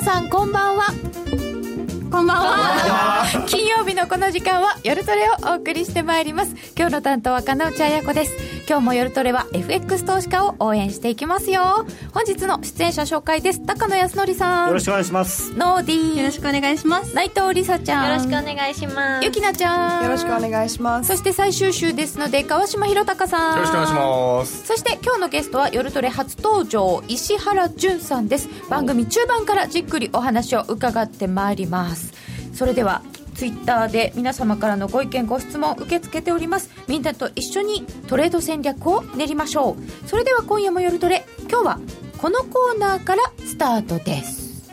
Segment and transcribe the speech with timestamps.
[0.00, 0.69] 皆さんこんばんは。
[4.10, 6.56] この時間は夜トレをお送りしてまいります。
[6.76, 8.32] 今日の担当は金内彩子です。
[8.68, 11.86] 今日も夜トレは FX 投資家を応援していきますよ。
[12.12, 13.64] 本日の出演者紹介です。
[13.64, 14.66] 高野康則さん。
[14.66, 15.54] よろしくお願いします。
[15.54, 16.16] ノーディー。
[16.16, 17.14] よろしくお願いします。
[17.14, 18.08] 内藤梨沙ちゃん。
[18.08, 19.24] よろしくお願いします。
[19.24, 20.02] ゆきなちゃん。
[20.02, 21.06] よろしくお願いします。
[21.06, 23.56] そして最終週ですので川島弘隆さん。
[23.58, 24.66] よろしくお願いします。
[24.66, 28.48] そして今日のゲストは夜トレ初登場石原淳さんです。
[28.68, 32.12] 番組中盤からじっくりお話を伺ってまいります。
[32.52, 33.02] それでは
[33.40, 36.68] ツイッターで皆様からのご意見ご質問受け付けております。
[36.88, 40.06] みんなと一緒にトレード戦略を練りましょう。
[40.06, 41.24] それでは今夜も夜トレ。
[41.48, 41.80] 今日は
[42.18, 44.70] このコーナーからスタートです。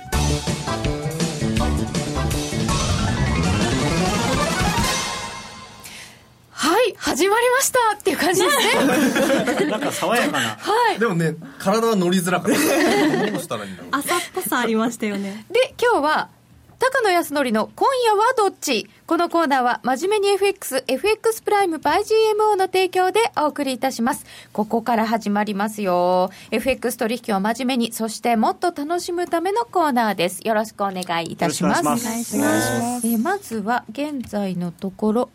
[6.52, 9.72] はい始まりましたっていう感じですね。
[9.72, 10.58] なんか爽やかな。
[10.60, 11.00] はい。
[11.00, 12.58] でもね体は乗りづらかった。
[13.32, 13.92] どうしたらいいんだろう。
[13.94, 15.46] 朝っぽさありましたよね。
[15.50, 16.37] で今日は
[16.80, 18.88] 高野康則の今夜はどっち？
[19.08, 24.26] このコーナーは真面目に FX、FX プライム by GMO の提供でお送りいたします。
[24.54, 26.30] ここから始まりますよ。
[26.52, 30.42] FX 取引を真面目に、そしてもっと楽しむためのコーナーです。
[30.48, 31.84] よろしくお願いいたします。
[31.84, 32.62] よろしくお願いしま
[33.02, 35.30] すえーまずは現在のところ、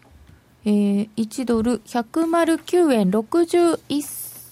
[0.64, 4.02] えー1ドル109円61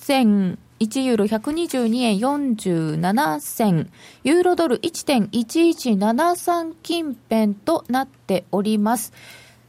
[0.01, 3.93] 銭1ユーロ122円47銭。
[4.25, 9.13] ユーロドル1.1173近辺となっております。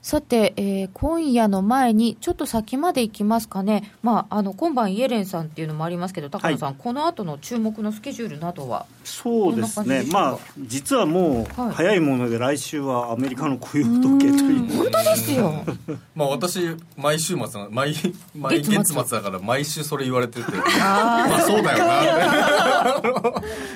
[0.01, 8.87] さて、えー今夜の前にちょっと先まで行きますかね、まあ、あの今晩イエレンさんっていうのもありますけど高野さん、はいこの後の注目のスケジュールなどは？
[9.03, 10.03] そうですね。
[10.11, 11.73] まあ実はもうはい。
[11.73, 14.75] 早いもので来週はアメリカの雇用統計という。
[14.75, 15.63] 本当ですよ。
[16.15, 17.95] まあ私毎週末な毎
[18.35, 18.95] 毎月末。
[18.95, 20.51] だから毎週それ言われてて。
[20.51, 22.99] まあそうだよな。
[22.99, 23.03] っ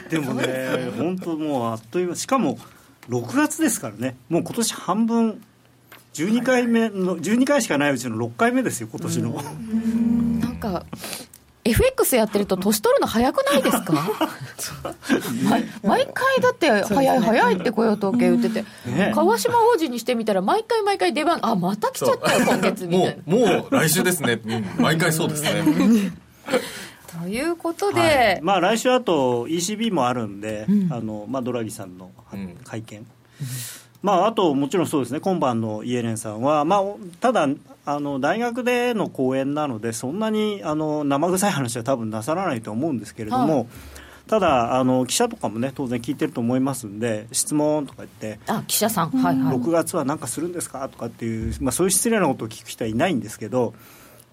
[0.10, 0.92] てでもね。
[0.98, 2.16] 本当もうあっという間。
[2.16, 2.58] しかも
[3.10, 4.16] 6月ですからね。
[4.30, 5.42] もう今年半分
[6.16, 9.42] 12回目の12回しかないうちの6回目ですよ今年の。
[10.40, 10.86] なんか
[11.66, 13.94] FX やってると年取るの早くないですか？
[15.50, 19.12] 毎 毎回だって早い早いって雇用統計言ってて、ね。
[19.16, 23.34] 川島王子にしてみたら毎回毎回出番あまた来ちゃったよ今月みたいな。
[23.36, 24.48] もうもう来週ですね、う
[24.80, 25.64] ん毎回そうですね。
[27.22, 28.40] ということで、はい。
[28.44, 30.94] まあ来週あと ECB もあるんで、うん。
[30.94, 32.58] あのまあ、ドラギさんのうん。
[32.64, 33.06] 会見、
[34.06, 37.48] まあ、あともちろんそうですね今晩のイエレンさんは、まあ、おただ
[37.86, 43.66] あの大学での講演なのでそんなにあの生臭い話は多分なさらないと思うんですけれども、は
[44.28, 49.58] ただあの記者とかもね当然聞いてると思いますんで質問とか言ってあ記者さん、はいはい。
[49.58, 53.74] 6月は何かするんですかとかっていう、まあ、そういう失礼なことを聞く人はいないんですけど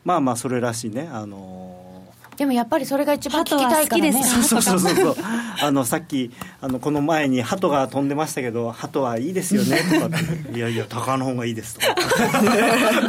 [0.04, 1.91] まあまあそれらしいねあの
[2.36, 4.12] でもやっぱりそれが一番聞きたいからね。
[4.12, 4.48] 鳩は好きです。
[4.48, 5.16] そうそうそうそう。
[5.60, 10.58] あのさっきあのこの前に鳩が飛んでましたけど鳩はいいですよね とかって。
[10.58, 11.74] いやいや鷹の方がいいです。
[11.74, 11.94] と か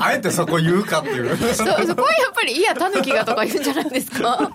[0.01, 1.37] あえてそこ言うかっていう。
[1.37, 4.51] そうそこはやっぱりいやタヌキがとか言うんじゃないですか。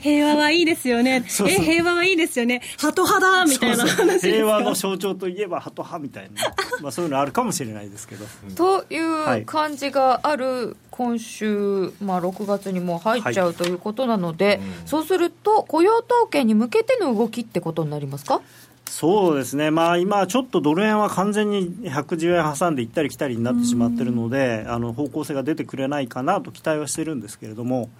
[0.00, 1.24] 平和はいいですよね。
[1.28, 1.56] そうそう。
[1.56, 2.62] え平和はいいですよね。
[2.78, 6.42] ハト派だみたいなそうそう話平和の象徴といえば鳩派みたいな、
[6.82, 8.26] まあ、そういうのあるかもしれないですけど。
[8.56, 18.40] という感じがある今週、まあ、6月にもう入っちゃうということなので、そうすると雇用統計に向けての動きってことになりますか？
[18.88, 27.90] そうですね、まあ、今、ちょっとドル円は完全に110円挟んで行ったり来たりになってしまってるので、あの方向性が出てくれないかなと期待はしてるんですけれども、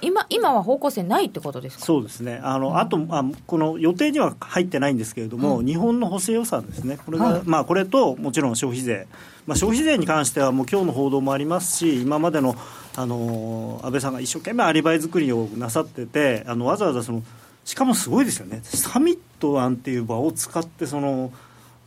[0.00, 1.84] 今今は方向性ないってことですか？
[1.84, 7.42] そうですね、あのあとあ、この予定には入ってないんですけれども、日本の補正予算ですね、これが、はい。
[7.44, 9.06] まあ、これともちろん消費税、
[9.46, 12.54] まあ、消費税に関しては、もう今日の報道もありますし、今までの、
[12.96, 17.22] あの安倍さんが一生懸命アリバイ作りをなさってて、あのわざわざその、
[17.64, 21.32] しかもすごいですよね、サミットなんていう場を使って、その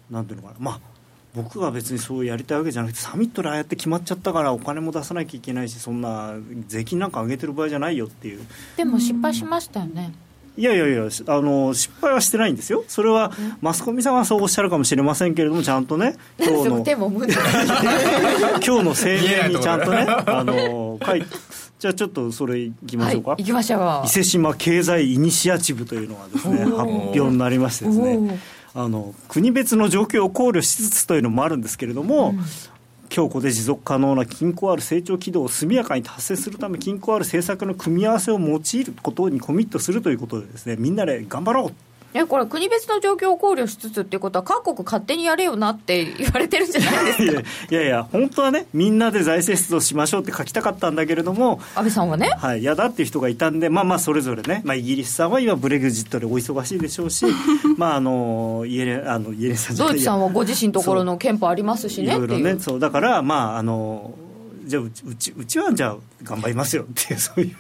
[0.09, 0.79] なんていうのかな、まあ、
[1.34, 6.35] 僕が別にそうやりたいわけじゃなくて、サミットでああやって決まっちゃったから、お金も出さなきゃいけないし、そんな
[6.67, 8.41] 税金なんか上げてる場合じゃないよっていう。
[8.76, 10.14] でも失敗しましたよね。
[10.58, 16.96] いやいやいやあの失敗はしてないんですよ、それはマスコミさんはそうおっしゃるかもしれませんけれども、ちゃんとね、今日の今日
[18.84, 21.23] の声明にちゃんとね、あの書い
[21.79, 24.06] じゃあちょっとそれいきましょうか、はい、行きましょう。
[24.06, 28.38] 伊勢志摩経済イニシアチブというのがですね発表になりましてですね
[28.73, 32.34] あの国別の状況を考慮しつつというのもあるんですけれども、
[33.09, 41.73] 強固で持続可能な均衡ある成長軌道を速やかに達成するため均衡ある政策の組み合わせを用いることにコミットするということでですねみんなで頑張ろう
[42.13, 47.23] えこれ国別の状況を考慮しつつっていうことは各国勝手にやれよなって言われてるんじゃないですか？
[47.31, 47.43] いやい
[47.75, 52.29] やいや本当はねみんなで財政出動しましょうって書きたかったんだけれども安倍さんはね。
[52.37, 57.25] はい、嫌だっていう人がいたんで、まあまあ、それぞれね、まあ、イギリスさんは今、ブレグジットでお忙しいでしょうし、
[57.78, 64.13] まあ、あの、イエレン、あの、イエレンさんドイツさんはご自身のところの憲法ありますしねいろいろねそうだからまああの
[64.66, 67.55] じゃあうちうちうちはじゃあ頑張りますよっていうそういう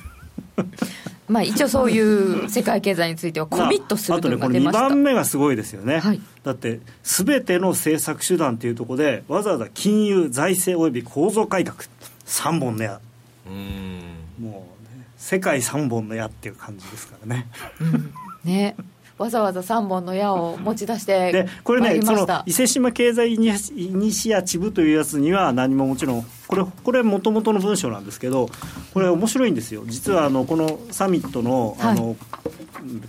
[1.27, 6.21] まあ一応そういう世界経済についてはコミットするというのあとねこれ2が出ました、番目がすごいですよね、はい。
[6.43, 11.77] だってすべての政策手段というところでわざわざ金融財政および構造改革。
[12.31, 13.01] 3本の矢。
[13.47, 14.01] うん。
[14.39, 17.47] もう、ね、世界3本の矢っていう感じですからね。
[17.81, 18.13] うん。
[18.45, 18.75] ね
[19.21, 22.43] わざわざ3本の矢を持ち出してでこれねそのりました。
[22.47, 28.49] 伊勢志摩経済イニシイニシアチブというやつには何ももちろんこれこれもともとの文章なんですけど
[28.93, 29.83] これ面白いんですよ。
[29.85, 32.15] 実はあのこのサミットのあの、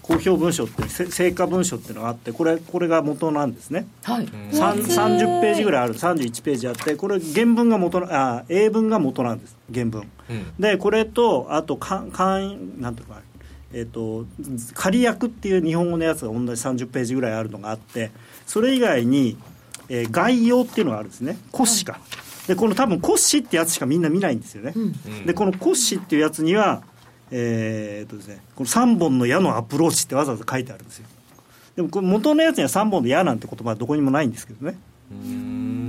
[0.02, 3.86] 公表文書ってせ成果文書っていうのがあってこれこれが元なんですね。
[4.02, 4.28] はい。
[4.52, 4.76] さん。
[4.76, 10.08] 30ページぐらいある31ページあってこれ原文が元なあ英文が元なんです原文。
[10.28, 10.54] うん。
[10.58, 13.26] でこれとあとか会員なんていうのかな
[13.72, 14.26] えー、と
[14.74, 18.10] 仮訳っていう日本語のやつが同じ30ページぐらいあるのがあって
[18.46, 19.36] それ以外に、
[19.88, 21.38] えー概要っていうのがあるんですね。
[21.52, 22.00] 骨子か、
[22.46, 25.26] でこの多分骨子ってやつしかみんな見ないんですよね、うん。
[25.26, 26.82] でこの骨子っていうやつには
[27.30, 31.06] えー、とですねこの3本の矢のアプローチってわざわざ書いてあるんですよ。
[31.76, 34.76] でもこれ元のやつには3本の矢なんて言葉はどこにもないんですけどね。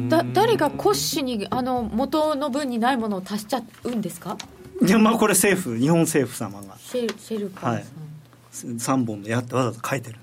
[0.09, 4.38] だ誰が骨子にあの元の分にないものを足しちゃうんですか？
[4.86, 6.75] いやまあこれ政府日本政府様が。
[6.80, 7.86] シェルシェルカーさん、はい。
[8.54, 10.18] 3本の矢ってわざわざ書いてる。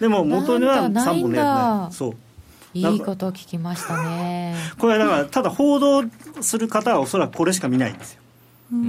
[0.00, 1.04] でも元には3なんだ。
[1.04, 2.14] ないん本の矢ってなだいそう
[2.74, 4.56] いいことを聞きましたね。
[4.78, 6.04] これはだからただ報道
[6.40, 8.20] する方はおそらくこれしか見ないんですよ。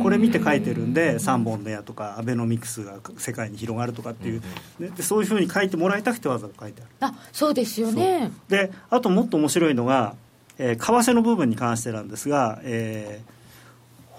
[0.02, 4.42] これ見て書いてるんで3本の矢とかアベノミクスが世界に広がるとかっていう、
[4.80, 7.14] ねでそういうふうに書いてもらいたくてわざわざ書いてある。
[7.14, 8.32] あそうですよね。
[8.48, 10.16] であともっと面白いのが、
[10.58, 13.35] えー為替の部分に関してなんですが、えー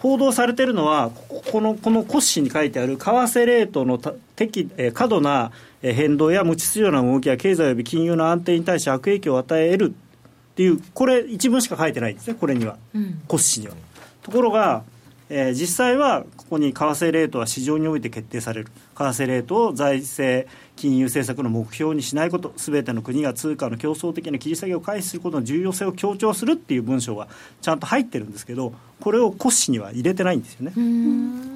[0.06, 5.50] 報道されてるのはここのこの骨子に書いてある為替レートのた適、えー過度な
[5.82, 9.92] えー変動や無秩序な動きや経済及び金融の安定に対して悪影響を与える
[10.52, 12.76] っていうこれ一文しか書いてないんですねこれには。
[12.94, 13.20] うん。
[13.26, 13.74] 骨子には。
[14.22, 14.84] ところが、
[15.28, 18.68] えー実際はここに為替レートは市場において決定される。
[18.94, 22.52] 為替レートを財政金融政策の目標にしないこと。
[22.56, 27.26] すべての国が通貨の競争的な切り下げを回避することの重要性を強調するっていう文章が
[27.60, 30.72] ちゃんと入ってるんですけどこれを骨子には入れてないんですよね。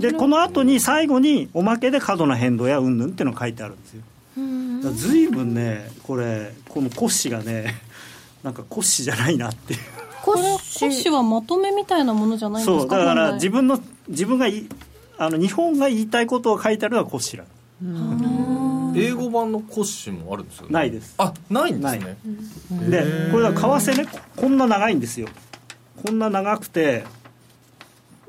[0.01, 4.03] でこの後に最後におまけで過度な変動や云々っていうのが書いてあるんですよ。
[4.37, 4.81] うーん。
[4.81, 7.75] だから随分ねこれこの骨子がね
[8.43, 9.81] なんか骨子じゃないなっていう
[10.23, 12.97] 骨子はまとめみたいなものじゃないんですか？
[12.97, 14.67] そうだから自分の自分がい
[15.19, 17.45] あの日本が言いたいことを書いてあるのはコシラ
[18.97, 20.73] 英語版の骨子もあるんですよね？
[20.73, 21.15] ないです。
[21.19, 22.17] あないんですね。
[22.89, 23.59] でこれは為
[23.93, 24.09] 替ね。
[24.37, 25.29] こんな長いんですよ。
[26.05, 27.05] こんな長くて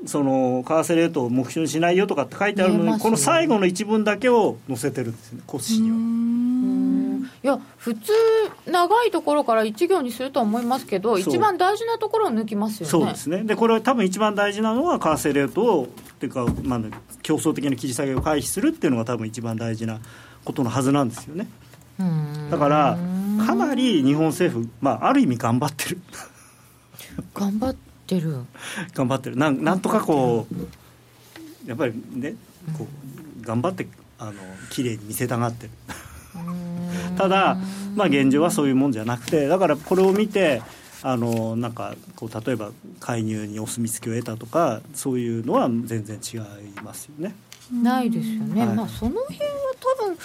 [0.06, 5.96] その為替レートを目標にしないよとかって書いてあるのに、この最後の一文だけを載せてるんですよねコシには
[7.44, 8.12] いや普通
[8.66, 12.90] 長いところから一行にするとは思いますけど一番大事なところを抜きますよね。
[12.90, 13.42] そうですね。
[13.42, 16.80] でこれは多分一番大事なのは為替レートをっていうか、まあ、
[17.22, 20.00] 競争的な切り下げを回避するっていうのが多分一番大事な
[20.44, 21.48] ことのはずなんですよね。
[22.50, 22.96] だから
[23.44, 25.98] かなり日本政府、まあ、ある意味頑張ってる。
[27.34, 28.36] 頑張ってる。
[28.94, 29.36] 頑張ってる。
[29.36, 30.46] なんなんとかこ
[31.66, 32.34] うやっぱりね
[32.78, 34.32] こう頑張ってあの
[34.70, 35.70] 綺麗に見せたがってる
[37.16, 37.56] ただ、
[37.94, 40.62] まあ、現状はそういうもんじゃなくてだからこれを見て
[41.02, 42.70] あのなんかこう例えば
[43.00, 46.40] 介入にお墨付きを得たとかそういうのは全然違い
[46.82, 47.34] ますよね。
[47.72, 48.76] ないですよね、はい。
[48.76, 49.46] まあその辺は
[49.98, 50.16] 多分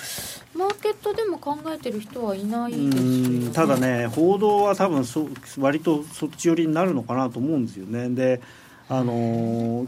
[0.56, 3.48] マーケットでも考えてる人はいなういですよね。
[3.50, 5.28] んただね報道は多分そ
[5.60, 8.10] 割とそっち寄りになるのかなと思うんですよね。
[8.10, 8.42] で
[8.90, 9.88] あのー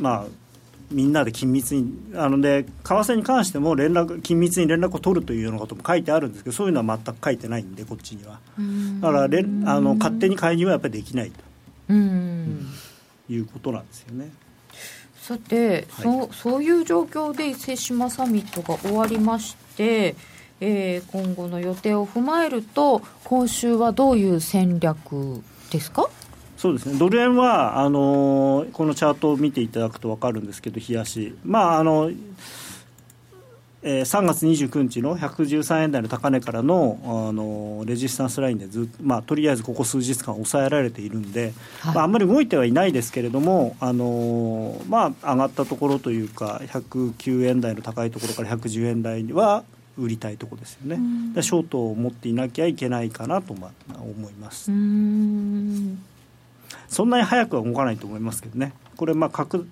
[0.00, 0.26] まあ
[0.90, 8.40] みんなで緊密にあので為替に関しても連絡緊密に連絡を取るというようなことも書いてあるんですけどそういうのは全く書いてないんでこっちには。
[8.58, 9.00] うん。
[9.00, 11.32] だかられあの勝手に介入はやっぱりできない
[11.88, 12.66] うん
[13.26, 14.30] ということなんですよね。
[15.16, 20.16] さて、そうそういう状況で伊勢志摩サミットが終わりまして、
[20.60, 26.08] えー今後の予定を踏まえると今週はどういう戦略ですか？
[26.60, 26.98] そうですね。
[26.98, 31.34] ドル円はあのーこのチャートを見ていただくと分かるんですけど冷やし。
[31.42, 32.10] まああの
[33.82, 41.94] えー3月29日の113円台の高値からの、あのレジスタンスラインでずまあ、とりあえずここ数日間抑えられているんで、はい。
[41.94, 49.64] まあ、あんまり動いてはいないですけれども、あのーまあ、上がったところというか109円台の高いところから110円台は
[49.96, 50.98] 売りたいところですよね、
[51.34, 54.70] でショートを持っていなきゃいけないかなとまあ思います
[56.90, 58.74] そんなに早くは動かないと思いますけどね。
[58.96, 59.66] これまあ各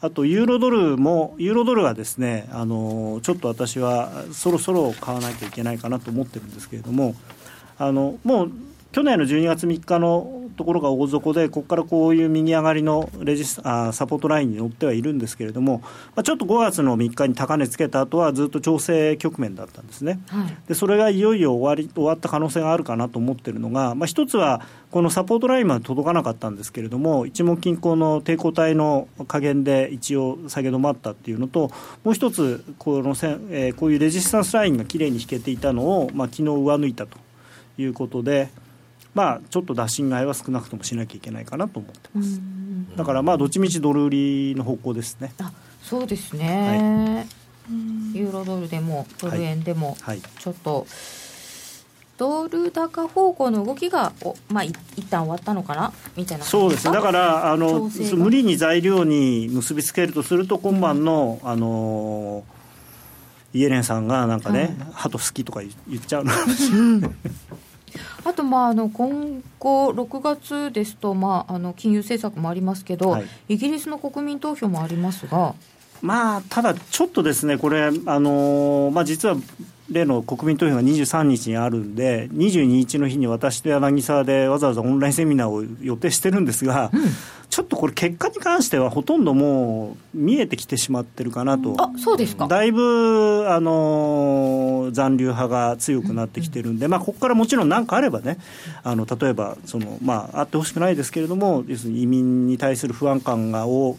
[0.00, 7.14] あとユーロドルも、ユーロドルはですねあのちょっと私はそろそろ買わなきゃいけないかなと思ってるんですけれども、
[7.78, 8.52] あのもう
[8.92, 15.80] 去年の12月3日のところが大底で、ここからこういう右上がりのレジスあサポートラインに乗ってはいるんですけれども、
[16.14, 31.70] まあ、ちょっと5月の3日に高値つけた後はずっと調整局面だったんですね、はい、でそれがいよいよ終わり終わった可能性があるかなと思ってるのが、まあ、一つは、このサポートラインまで届かなかったんですけれども、一目均衡の抵抗体の加減で一応下げ止まったっていうのと、
[32.04, 37.16] もう一つこのせん、えー、こういうレジスタンスラインがきれいに引けていたのを、まあ昨日上抜いたと
[37.78, 38.50] いうことで、
[39.14, 42.40] まあ、ちょっと打診買いは少なくともしなきゃいけないかなと思ってます。
[42.96, 45.32] だからまあどっちみちドル売りの方向ですね。
[45.38, 45.52] あ
[45.82, 47.26] そうですね、
[47.68, 47.74] は
[48.14, 49.96] い、ユーロドルでもドル円でも、
[50.38, 50.86] ちょっと、
[52.16, 56.94] ドル高方向の動きがお、まあ、い一旦終わったのかなみたいなそうですね。
[56.94, 62.44] だからあの無理に材料に結びつけるとすると今晩の、あの
[63.54, 66.32] イエレンさんがなんかね、はい、鳩好きとか言っちゃうの
[68.24, 75.54] あと、まあ、あの今後、6月ですと、まあ、あの金融政策もありますけど、はい、イギリスの国民投票もありますが。
[76.00, 79.36] まあ、ただ、ちょっとですね、これ、あのまあ、実は
[79.92, 87.02] 例の国民投票が23日にあるんで、22日の日に私と柳沢でわざわざオンラインセミナーを予定してるんですが、うん、
[87.50, 92.46] ちょっとこれ、結果に関してはほとんどもう見えてきてしまってるかなと、あそうですか。
[92.46, 98.38] だいぶ、あの残留派が強くなってきてるんで、うん、まあ、ここからもちろん何かあればね、
[98.82, 103.98] あの例えばその、まあ、あってほしくないですけれども、要するに移民に対する不安感がを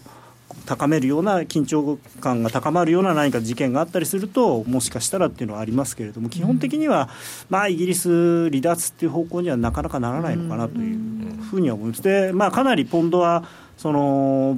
[0.66, 7.10] 高めるような緊張感が高まるような何か事件があったりするともしかしたらっていうのはありますけれども基本的には、
[7.50, 12.02] まあ、イギリス離脱っていう方向にはなかなかならないのかなというふうには思います。
[12.02, 13.44] でまあ、かなりポンドは
[13.78, 14.58] その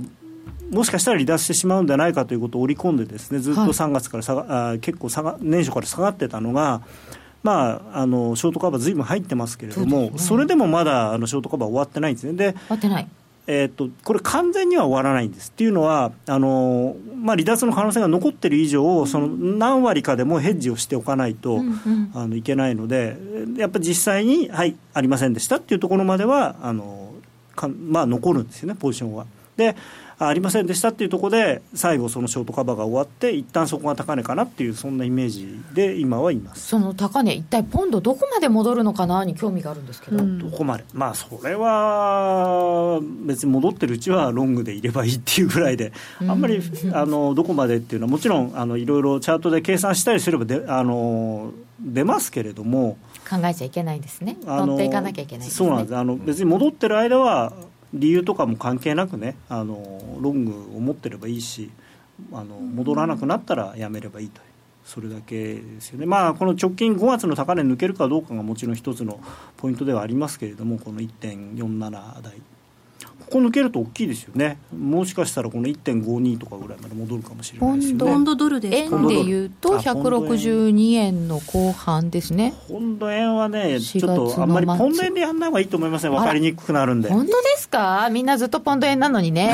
[0.71, 6.81] もしかしたら離脱してしまうんじゃないかということを織り込んでですねずっと3月から下が、はい、あ結構下が年初から下がってたのが。
[7.43, 12.33] まあ、あのショートカバーずいぶん入ってますけれども、そ、ね,、れでもまだあのショートカバー終わってないんですね。
[12.33, 13.07] で終わってない
[13.47, 15.49] えーと、これ、完全には終わらないんです。
[15.49, 23.17] っていうのは、あのまあ、離脱の可能性が残ってる以上、その何割かでもヘッジをしておかないと、うんうん、あのいけないので、
[23.57, 27.13] やっぱり実際に、はい、ありませんでしたっていうところまでは、あの
[27.55, 29.27] かまあ、残るんですよね、ポジションは。
[29.57, 29.75] で
[30.17, 36.67] ありませんでしたっていうところで最後そのショートカバーが終わって一旦そこが高値かなっていうそんなイメージで今はいます。
[36.67, 40.85] その高値一体ポンドどこまで戻るのかなに興味があるんですけど、うん、どこまで？
[40.93, 45.91] まあそれは別に戻ってるうちはロングでいればいいっていうぐらいで
[46.21, 46.61] あんまり
[46.93, 52.97] あのどこまでっていうのはもちろんあのいろいろチャートで計算したりすればであの出ますけれども
[53.29, 54.37] 考えちゃいけないですね。
[54.45, 55.95] 乗っていかなきゃいけない、ね、そうなんです。
[55.95, 57.51] あの別に戻ってる間は
[57.95, 61.71] 理由とかも関係なくねあのロングを持ってればいいし
[62.31, 64.41] あの戻らなくなったらやめればいいと
[64.85, 69.19] それだけですよね、まあ、この直近5月の高値抜けるかどうかがもちろん一つの
[69.57, 72.33] ポイントではありますけれどもこの1.47台
[73.25, 77.99] ここ抜けると大きいですよね、もしかしたらこの1.52とかぐらいまで戻るかもしれないですよね。
[78.05, 82.53] ポンドドルで円でいうと162円の後半ですね。
[82.69, 87.09] ポンド円はね、ちょっとあんまりポンド円でやんない方がいいと思いますね、分かりにくくなるんで。
[87.09, 88.09] 本当ですか？
[88.11, 89.51] みんなずっとポンド円なのにね。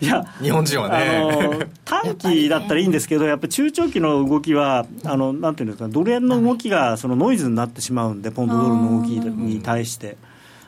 [0.00, 1.66] いや、日本人はね。
[1.84, 10.16] 短期だったらいいんですけど、やっぱり中長期の動きは、あのなんていうんですか、ドル円の動きがそのノイズになってしまうんで、ポンドドルの動きに対して。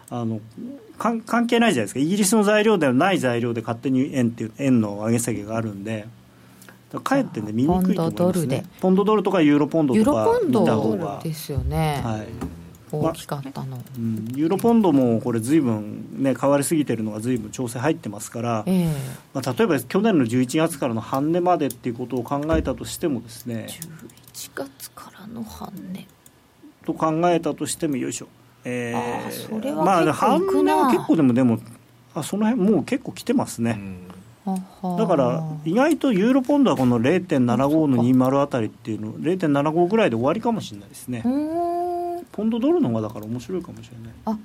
[0.09, 0.39] あの
[0.99, 2.01] 関係ないじゃないですか。
[2.01, 6.07] イギリスの材料ではない材料で勝手に円っていう円の上げ下げがあるんで。
[7.03, 8.65] かえってね見にくいと思いますね。
[8.81, 11.21] ポンドドルとかユーロポンドとか見た方が。
[11.23, 12.27] ですよね、はい、
[12.91, 18.93] 大きかったの、うん、ユーロポンドもこれずいぶんね変わりすぎてるのがずいぶん調整入ってますから、えー、
[19.35, 23.67] まあ、例えば去年の11月からの半値までっていうことを考えたとしてもですね。
[24.33, 26.07] 11月からの半値。
[26.87, 28.29] と考えたとしてもよいしょ
[28.69, 31.61] えー、あそれはまあ半値は結構でもでも
[32.15, 33.79] あその辺もう結構来てますね、
[34.45, 41.23] うん、だから意外とユーロポンドはこの0.75の20あたりっていうの0.75ぐらいで終わりかもしれないですね。
[42.33, 44.15] ポンドドルの方がだから面白いかもしれない。
[44.25, 44.39] あ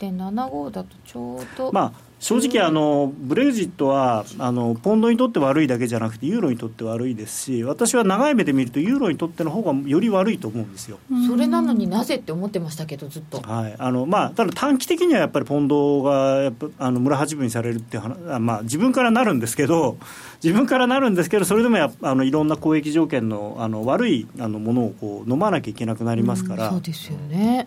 [0.00, 1.72] 0.75だとちょうど。
[1.72, 11.00] まあ正直あの、ブレグジットはあのポンドにとって悪いだけじゃなくて、ユーロにとって悪いですし、私は長い目で見ると、ユーロにとっての方がより悪いと思うんですよ。
[11.26, 13.40] それなのになぜって思ってましたけど、ずっと。
[13.40, 19.98] はいあのまあ、ただ短期的にはやっぱりポンドがやっぱあの村八分にされるっていう話、あまあ、自分からなるんですけど、
[20.44, 26.70] 自分からなるんですけど、それでもやあのいろんな交易条件のあの悪いあのものをこう飲まなきゃいけなくなりますから。
[26.70, 27.66] そうですよね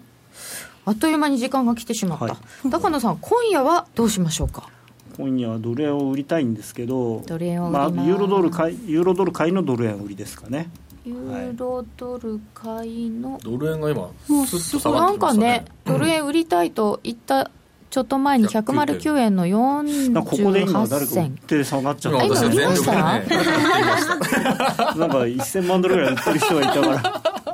[0.85, 4.69] あっという間に時間が来てしまった、はい、高野さん今夜はどうしましょうか？
[5.17, 10.69] 今夜はドル円を売りたいんですけどドル円をまあ、ユーロドル買いユーロドル買いのドル円売りですかね。
[11.05, 15.07] ユーロドル買いの、ドル円が今スッと下がっね。
[15.07, 17.51] なんかねドル円売りたいと言った
[17.91, 22.23] ちょっと前に109円の48ここで今誰か売って下がっちゃった。
[22.25, 22.91] 今 売りました。
[22.93, 27.44] なんか1000万ドルぐらい売ってる人がいたから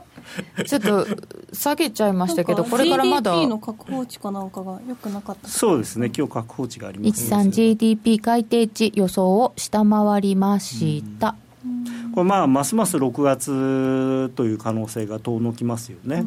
[0.64, 1.08] ちょっと
[1.54, 3.34] 下げちゃいましたけど、これからまだ。
[3.34, 11.36] GDP の確保値かなんかがよくなかったそうですね、今日確保値があります、13GDP 改定値予想を下回りました。
[12.14, 16.24] これまあますます6月という可能性が遠のきますよね、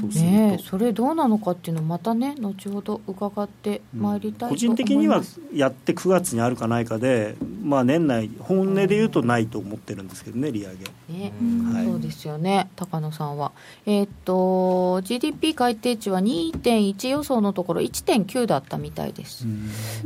[0.00, 5.22] そうすると、ねそれどうなのかっていうのまたね後ほど伺ってまいりたいと思います、個人的には
[5.54, 10.68] やって9月にあるかないかで、まあ、年内本音で言うとないと思ってるんですけどね利上
[11.08, 11.32] げ、ね
[11.72, 11.84] はい。
[11.86, 13.52] そうですよね高野さんは。
[13.86, 19.46] えーっと GDP 改定値は2.1予想のところ1.9だったみたいです、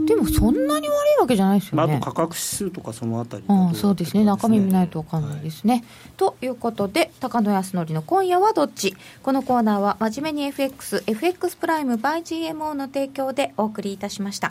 [0.07, 4.25] でもそんなに悪いわけじゃないですよまあ、ね、あと価格指数とかそのあたりうん、がどだったかそうですね。
[4.25, 5.41] 中身見ないと分かんない。
[5.41, 5.85] ですね、
[6.17, 8.97] ということで高野康則の今夜はどっち？
[9.23, 14.49] このコーナーは真面目に FXFX プライム by GMO の提供でお送りいたしました。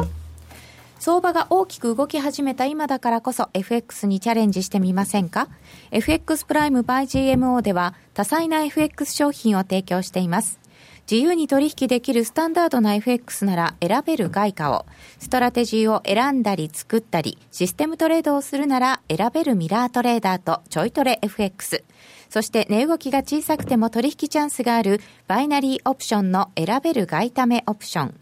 [0.99, 5.47] 相場が大きく動き始めた今だからこそ FX にチャレンジしてみませんか
[5.89, 10.60] ？FX プライム by GMO では多彩な FX 商品を提供しています。
[11.09, 14.85] 自由に取引できるスタンダードな FX なら選べる外貨を、
[15.19, 21.83] ストラテジーを選んだり作ったり、システムトレードをするなら選べるミラートレーダーとちょいトレ FX。
[22.29, 28.15] そして値動きが小さくても取引チャンスがあるバイナリーオプションの選べる外為オプション。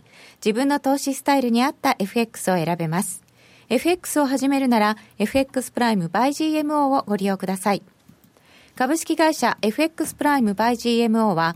[0.44, 3.22] 自分の投資スタイルに合った FX を選べます。
[3.70, 7.84] FX を始めるなら FX プライム by GMO をご利用ください。
[8.76, 11.56] 株式会社 FX プライム by GMO は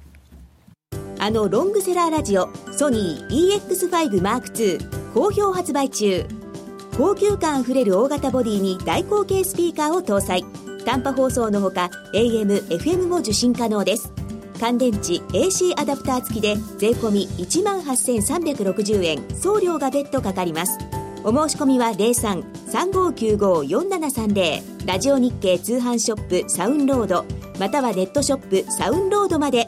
[1.23, 6.25] あのロングセラーラジオソニー EX5M2 好評発売中。
[6.97, 10.43] 高級感あふれる大型ボディに大口径スピーカーを搭載。
[10.83, 14.11] 短波放送のほか AM、FM も受信可能です。
[14.59, 19.23] 乾電池 AC アダプター付きで税込1万8360円。
[19.39, 20.79] 送料が別途かかります。
[21.23, 27.25] お申し込みは03-3595-4730ラジオ日経通販ショップサウンロード。
[27.59, 29.67] またはネットショップサウンロードまで。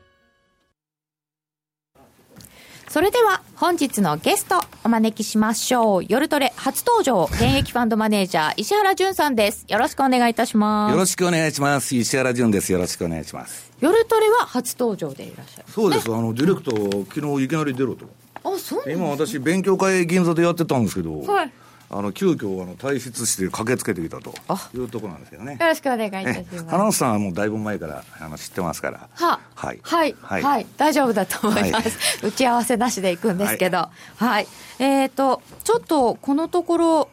[2.91, 6.05] それでは本日のゲストお招きしましょう。
[6.09, 9.65] 夜トレ初登場、現役ファンドマネージャー石原淳さんです。
[9.69, 10.91] よろしくお願いいたします。
[10.91, 11.95] よろしくお願いします。
[11.95, 12.69] 石原淳です。
[12.73, 13.71] よろしくお願いします。
[13.79, 15.67] 夜トレは初登場でいらっしゃる。
[15.69, 16.13] そうです。
[16.13, 18.07] あの、ディレクター、昨日いきなり出ろと。
[18.43, 21.51] あ、そう今私、勉強会銀座でやってたんですけど、はい。
[21.93, 25.57] あの、急遽、あの、退出して駆けつけてきたとあいうところなんですけどね。
[25.59, 26.65] よろしくお願いいたしえます。
[26.65, 29.09] 花本さんはもうだいぶ前からあの知ってますから。
[29.13, 30.15] ははいはい。
[30.21, 30.39] は。
[30.39, 32.25] はいい大丈夫だと思います。
[32.25, 33.89] 打ち合わせなしでいくんですけど。
[34.15, 34.47] はい。
[34.79, 37.09] えっ、と、ちょっとこのところ、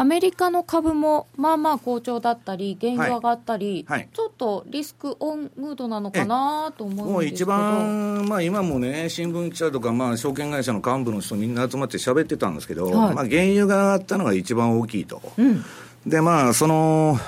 [0.00, 7.50] アメリカの株もまあまあ好調だったり、原油上がったり、はいはいちょっとリスクオンムードなのかなと思もうん一うですけど。
[7.50, 15.20] 番、まあ今もね、新聞記者とか、まあ証券会社の幹部の人みんな集まって喋ってたんですけど、はいまあ原油が上がったのが一番大きいと。
[15.36, 15.62] うん。
[16.06, 17.18] で、まあ、その、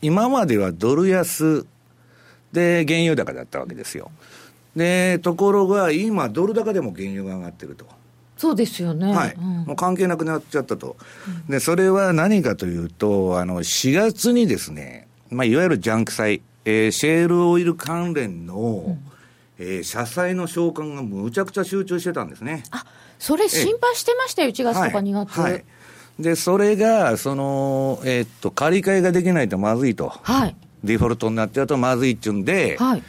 [0.00, 1.66] 今まではドル安
[2.52, 4.12] で原油高だったわけですよ。
[4.76, 7.84] で、ところが今、ドル高でも原油が上がってると。
[8.36, 9.12] そうですよね。
[9.14, 10.96] はい、うんもう関係なくなっちゃったと。
[11.48, 18.96] で、それは何かというと、あの、4月にですね、まあ、いわゆるジャンク債、えーシェールオイル関連の、
[19.58, 22.62] えー社債の償還がむちゃくちゃ集中してたんですね。
[22.70, 22.84] あ、
[23.18, 25.40] それ心配してましたよ、1月とか2月。
[25.40, 25.64] はい。
[26.18, 30.12] で、それが、その、えーっと、借り換えができないとまずいと。
[30.22, 30.56] はい。
[30.84, 33.02] デフォルトになっちゃうとまずいっちゅうんで、はい。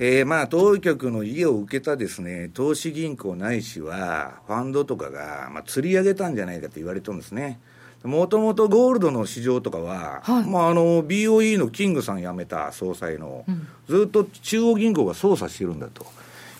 [0.00, 7.58] えーまあ、当局の家を受けたですね、投資銀行ないしは、ファンドとかが、まあ、釣り上げたんじゃないかと言われてるんですね。
[8.04, 13.44] もともとゴールドの市場とかは、はいまあ、あの、BOE のキングさん辞めた総裁の、
[13.88, 16.06] ずっと中央銀行が操作してるんだと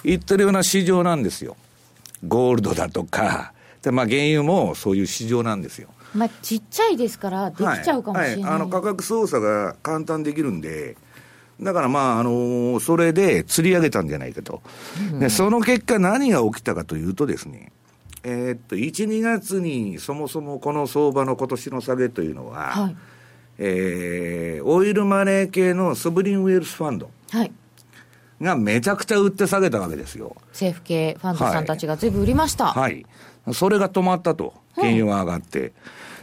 [0.02, 1.56] 言ってるような市場なんですよ。
[2.26, 5.90] ゴールドだとか、でまあ、原油もそういう市場なんですよ。
[6.12, 8.32] まあ、ちっちゃいですから、できちゃうかもしれない。
[8.32, 10.96] はいはいあの価格操作が簡単できるんで、
[11.60, 14.62] だからまあ、あのそれで釣り上げたんじゃないかと、
[15.18, 17.72] でその結果、何が起きたかというとですね、
[18.22, 22.96] えーっと1、2月にそもそもこの相場の今年の下げというのは、はい。
[23.58, 27.52] えーオイルマネー系のソブリンウェルスファンドはい。
[28.40, 30.36] がめちゃくちゃ売って下げたわけですよ。
[30.50, 32.66] 政府系ファンドさんたちが全部売りました。
[32.66, 33.04] はい。
[33.52, 34.54] それが止まったと。
[34.76, 35.72] 原油が上がって。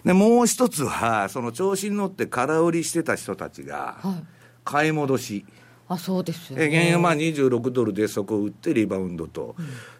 [0.05, 4.23] で、もう一つは、その調子に乗って空売りしてた人たちが、はい。
[4.65, 5.45] 買い戻し。
[5.87, 9.55] あ、そうですよ、え原油まあ26ドルでそこ売ってリバウンドと。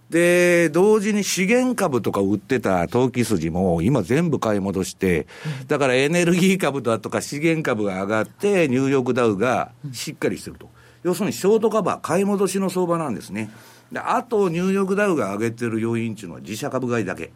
[0.10, 5.28] で、同時に資源株とか売ってた投機筋も今全部買い戻して、
[5.68, 10.70] だからエネルギー株だとか資源株が上がって、ニューヨークダウがしっかりしてると。
[11.04, 13.52] 要するにショートカバー、買い戻しの相場なんですね。
[13.92, 17.32] であと、ニューヨークダウが上げてる要因っていうのは自社株買いだけ。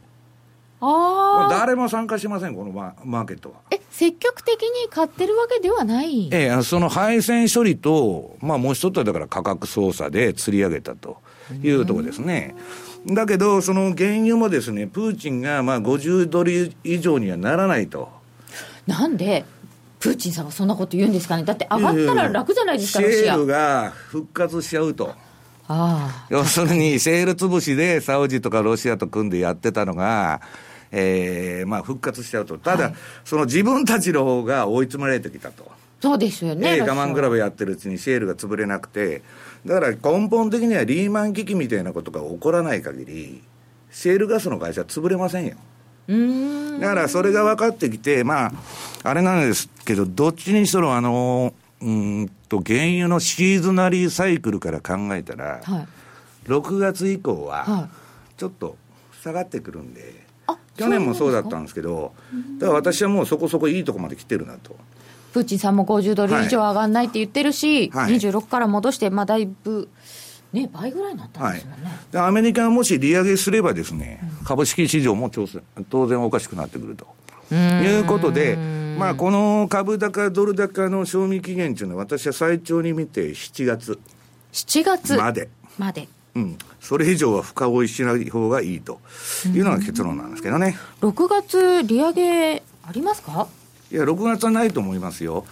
[0.81, 1.49] ああ。
[1.49, 3.55] 誰も参加しません、このママーケットは。
[3.71, 6.29] え、積極的に買ってるわけではない？
[6.31, 11.17] ええ、その配線処理と、まあもう一つはだから価格操作で釣り上げたと
[11.61, 12.55] いうところですね。
[13.07, 18.09] だけど、その原油もですね、プーチンがまあ50ドル以上にはならないと。
[18.87, 19.45] なんで、
[19.99, 21.43] プーチンさんがそんなこと言うんですかね？
[21.43, 25.13] だって上がったら楽じゃないですか、ロシェールが復活しちゃうと。
[25.67, 30.41] あ要するに、シェール潰しでサウジとかロシアと組んでやってたのが、
[30.91, 32.57] えーまあ復活しちゃうと。
[32.57, 35.65] ただ、その自分たちの方が追い詰められてきたと。
[35.69, 35.75] あ。
[36.01, 36.81] そうですよね。
[36.81, 39.21] 我慢比べやってるうちにシェールが潰れなくて、
[39.65, 43.43] だから根本的にはリーマン危機みたいなことが起こらない限り、
[43.91, 45.55] シェールガスの会社は潰れませんよ。
[46.79, 48.51] だからそれが分かってきて、まあ、
[49.03, 55.87] あれなんですけど、どっちにしろ、あの、うーんと、原油のシーズナリーサイクルから考えたら、はい。
[56.47, 57.89] 6月以降はは、
[58.37, 58.75] ちょっと
[59.21, 60.28] 下がってくるんで、あ
[60.79, 62.13] 去年もそうだったんですけど、
[62.57, 64.75] だから私はもうそこそこいいとこまで来てるなと。
[65.33, 69.89] プーチンさんも50ドル以上上がんないって言ってるし、はい26から戻して、まあだいぶ、
[70.53, 71.77] ね、倍ぐらいになったんですよね。
[72.11, 77.07] でアメリカがもし利上げすればですね、株式市場も当然当然おかしくなってくると。
[77.51, 78.57] いうことで、
[78.99, 83.99] まあ、この株高、ドル高の賞味期限というのは、私は最長に見て7月
[84.53, 86.07] 7月まで、まで。
[86.35, 88.99] うん、それ以上は深追いしない方がいいと
[89.53, 90.77] いうのが結論なんですけどね。
[91.01, 93.47] 6月、利上げありますか？
[93.91, 95.45] いや、6月はないと思いますよ。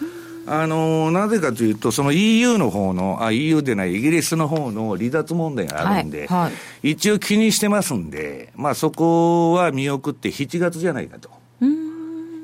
[0.49, 6.53] あのなぜかというと、その EU の方の、あ、EU でない、イギリスの方の離脱問題があるんで、はいはい
[6.91, 11.29] 一応気にしてますんで、まあそこは見送って7月じゃないかと。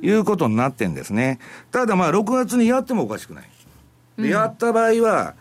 [0.01, 1.39] いうことになってんですね。
[1.71, 3.49] ただまあ6月にやってもおかしくない。
[4.17, 5.35] でやった場合は、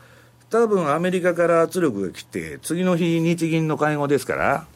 [0.52, 4.66] 多分アメリカから圧力が来て、次の日日銀の会合ですから、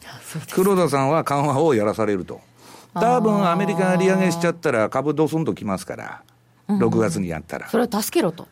[0.55, 2.41] 黒田さんは緩和をやらされると。
[2.95, 6.23] 多分アメリカが利上げしちゃったら株ドスンときますから、
[6.67, 7.69] 6月にやったら。
[7.69, 8.47] それを助けろと。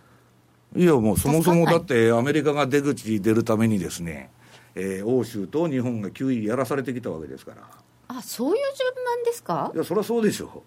[0.76, 4.30] いやもうそもそもだってアメリカが出口に出るためにですね、
[4.76, 7.64] えー欧州と日本が9位やらされてきたわけですから。
[8.08, 9.72] あ、そういう順番ですか？
[9.74, 10.62] いや、そりゃそうでしょ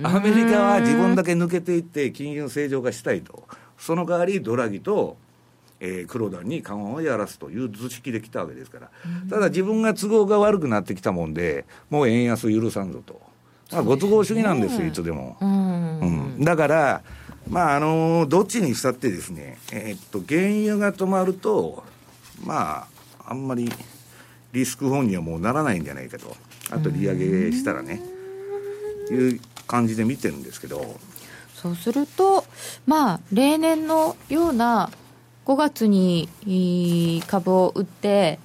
[0.00, 0.06] う。
[0.06, 3.44] アメリカは自分だけ抜けていって金融正常化したいと。
[3.76, 5.18] その代わりドラギと、
[5.80, 8.90] えー黒田に緩和をやらすという図式できたわけですから。
[9.30, 13.20] ただ自分が都合が悪くなってきたもんで、もう円安許さんぞと。
[13.70, 15.36] まあ、ご都合主義なんですよ、いつでも。
[15.40, 16.00] うん。
[16.00, 16.06] う
[16.40, 17.02] ん、だから、
[17.48, 21.84] まああのどっちにしたってですね、えーっと原油が止まると、
[22.44, 22.86] ま
[23.24, 23.70] あ、あんまり
[24.52, 26.36] リスク本にはもうならないんじゃないかと、
[26.70, 28.00] あと利上げしたらね、
[29.10, 30.98] いう感じで見てるんですけど、
[31.54, 32.44] そうすると、
[32.86, 34.90] まあ、例年のような
[35.48, 38.38] 5月にいい株を売って、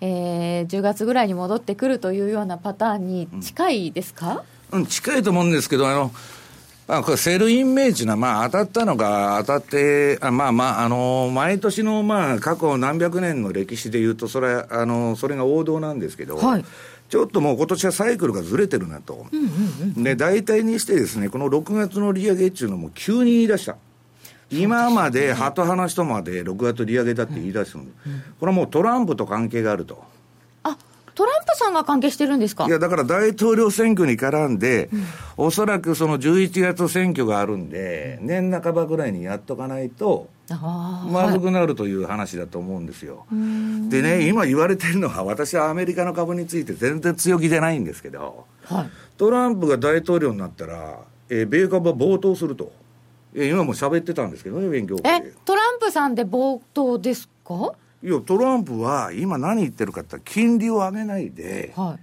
[0.00, 4.42] えー10月ぐらいに戻ってくるというようなパターンに近いですか、
[4.72, 6.10] うん、近いと思うんですけど、あの、
[6.88, 16.64] まあ、これセルインメージな、まあ、当たったのが当たって、あまあまあ、あの、毎年の、まあ、過去何百年の歴史で言うと、それは、あの、それが王道なんですけど、はい
[17.08, 19.24] ちょっともう今年はサイクルがずれてるなと。
[19.96, 23.78] で、大体にしてですね、この6月の利上げっていうのも急に言い出した。
[24.50, 27.84] 今まで、鳩話とまで6月利上げだって言い出すの、
[28.40, 30.02] これはもうトランプと関係があると。
[30.62, 30.76] あ
[31.14, 32.66] トランプさんが関係してるんですか？
[32.66, 34.88] いや、だから大統領選挙に絡んで、
[35.36, 43.26] おそらくその11月選挙があるんで、年半ばぐらいにやっとかないと、まずくなるという話だと思うんですよ。
[43.90, 48.90] でね、今言われてるのは、私はアメリカの株について全然強気じゃないんですけど、はい。
[49.18, 52.72] トランプが大統領になったら、えー米株は暴騰すると。
[53.34, 55.34] えー今も喋ってたんですけどね、勉強会えで。
[55.44, 57.72] トランプさんで冒頭ですか？
[58.02, 62.02] いや、トランプは今何言ってるかって金利を上げないで、はい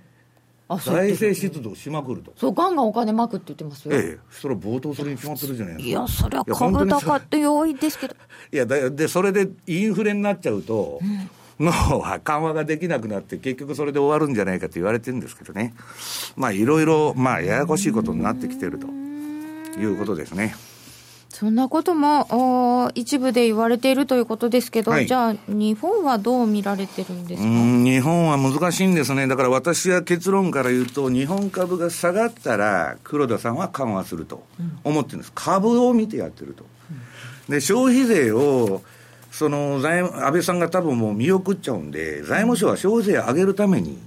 [0.84, 2.34] 財政出動しまくると。
[2.36, 5.90] そうガンガンお金まくって言ってますよ、ええ、それは暴騰するに決まってるじゃないですか。
[5.90, 8.16] いやそりゃいや本当株高って多いですけど
[8.52, 11.00] いやだで、それでインフレになっちゃうと、
[11.60, 15.76] もう緩和ができなくなって、結局それで終わるんじゃないかと言われてるんですけどね、
[16.36, 20.56] まあいろいろ、まあややこしいことになってきてるということですね。
[21.36, 25.06] そんなこともお一部で言われているということですけど、はい。
[25.06, 34.45] じゃあ日本はどう見られてるんですか、うん日本は難しいんですね、だから私は結論から言うと、日本株が下がったら、黒田さんは緩和すると
[34.86, 36.63] 思ってるんです、株を見てやってると。
[37.50, 38.82] で消費税を
[39.30, 44.00] その財務安倍さんが多分もう見送っちゃうんで、財務省は消費税上げるために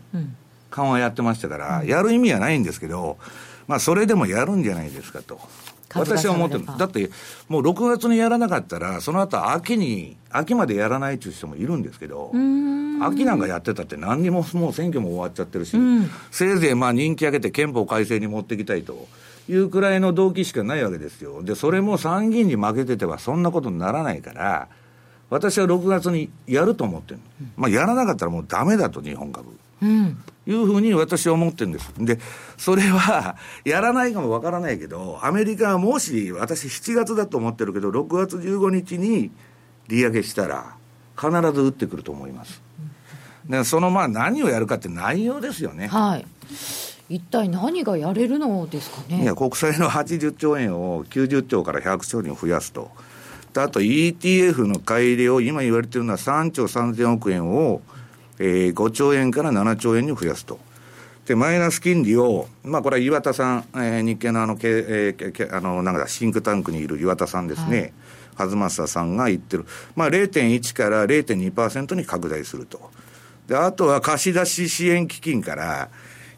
[0.71, 3.19] 緩和やってましたから、やる意味はないんですけど、
[3.67, 5.39] まあ、それでもやるんじゃないですかと。
[5.95, 7.11] 私は思ってだって、
[7.49, 12.31] もう6月にやらなかったら、その後秋に、秋までやらないっていう人もいるんですけど、
[13.01, 15.77] 秋なんかやってたって、何にももう選挙も終わっちゃってるし、
[16.31, 19.09] せいぜいまあ人気上げて憲法改正に持っていきたいと
[19.49, 21.43] いうくらいの動機しかないわけですよ。
[21.43, 24.69] で、それも参議院に負けててはそんなことにならないから、
[25.31, 27.23] 私は6月にやると思ってるの。
[27.57, 29.49] まあ、やらなかったらもうダメだと、日本株。
[29.83, 31.93] うんいうふうに私は思ってるんです。
[31.99, 32.19] で、
[32.57, 33.37] それは、
[33.67, 39.31] やらないかもわからないけど、アメリカはもし、私7月だと思ってるけど、6月15日に
[39.89, 40.75] 利上げしたら、
[41.21, 42.63] 必ず打ってくると思います。
[43.47, 45.89] で、そのまあ何をやるかって内容ですよね。
[45.89, 46.27] はい
[47.11, 52.91] 一体何がやれるのですかねいや、国債の80兆円を90兆から100兆に増やすと。
[53.55, 57.81] であと ETF の買い入れを、今言われてるのは3兆3000億円を、
[58.39, 60.59] えー5兆円から7兆円に増やすと。
[61.27, 67.93] で、マイナス金利を、まあこれは岩田さん、えー日経のあの、けえーけあの、なんだ、シンクタンクにいる岩田さんですね。
[68.37, 69.67] はずまささんが言ってる。
[69.97, 72.91] まあ0.1から0.2%に拡大すると。
[73.49, 75.89] で、あとは貸し出し支援基金から、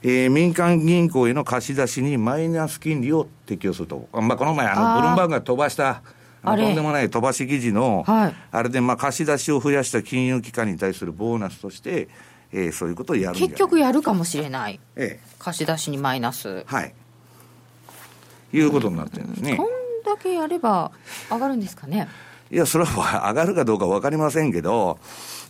[0.03, 4.09] えー民間銀行への貸し出しにマイナス金利を適用すると。
[4.13, 6.03] あまあ、この前、あの、ブルームバーグが飛ばした、
[6.43, 8.35] とんでもない飛ばし記事の、はい。
[8.51, 12.09] あれで、まあ、貸し出しを増やした金融機関に対するボーナスとして、
[12.53, 14.81] えーそういうことをやる結局やるかもしれない。
[14.97, 15.27] ええ。
[15.39, 16.65] 貸し出しにマイナス。
[16.67, 16.95] はい。
[18.53, 19.57] いうことになってるんですね。
[19.57, 19.67] こん
[20.05, 20.91] だけやれば
[21.31, 22.09] 上がるんですかね。
[22.51, 24.99] いや、それは上がるかどうか分かりませんけど、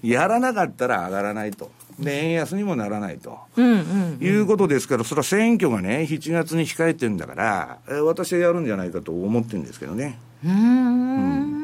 [0.03, 1.70] やらなかったら上がらないと。
[2.00, 3.38] で、円安にもならないと。
[3.56, 10.18] うんうんいうことですから、それは選挙がね、7月に控えてるんだから、えー私はやるんじゃないかと思ってるんですけどね。
[10.44, 11.60] うーん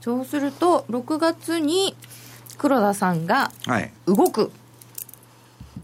[0.00, 1.94] そうすると6月に
[2.58, 3.92] 黒田さんがはい。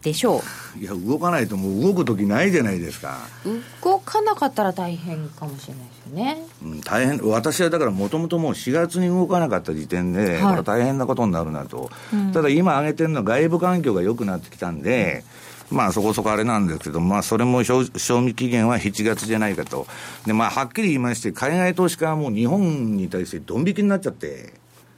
[0.02, 0.42] でしょ
[0.80, 3.18] いや、動かないともう動く時ないじゃないですか。
[3.44, 11.90] う動かなかったら大変かもしれないですよねうん、大変、私はだからもともともう4月に動かなかった時点で、はい大変なことになるなと。
[12.32, 15.24] ただ今挙げてるのは外部環境が良くなってきたんで、
[15.70, 19.87] まあそこそこあれなんですけど、まあそれも賞賞味期限は7月じゃないかと。
[20.26, 24.52] で、まあはっきり言いまして、海外投資家はもう日本に対してドン引きになっちゃって、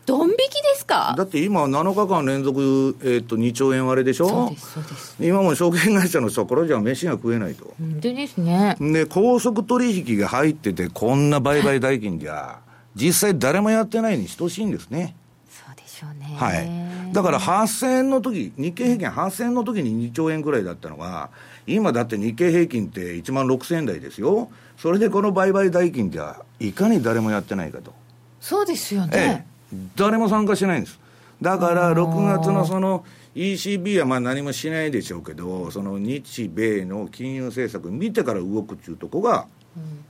[0.06, 1.14] ドン引きですか？
[1.16, 4.28] だって今7日間連続、えっと2兆円割れでしょ？
[4.28, 7.74] そうですそうです今も証券会社の人はこれじゃ飯が食えないと。
[7.78, 12.58] 本当ですねで、高速取引が入ってて、こんな売買代金じゃ、
[12.96, 15.14] 実際誰もやってないに等しいんですね。
[15.48, 17.12] そうでしょうねはい。
[17.12, 21.30] だから8000円の時、日経平均8000円の時に2兆円ぐらいだったのが、
[21.66, 24.50] 今だって日経平均って1万6000円台ですよ。
[24.76, 27.92] それでこの売買代金じゃ、いかに誰もやってないかと。
[28.40, 29.49] そうですよえね、え。
[29.96, 30.98] 誰も参加してないんです。
[31.40, 33.04] だから6月のその
[33.34, 39.46] ECB はまあ何もしないでしょうけど、その日米の金融政策見てから動くっていうとこが、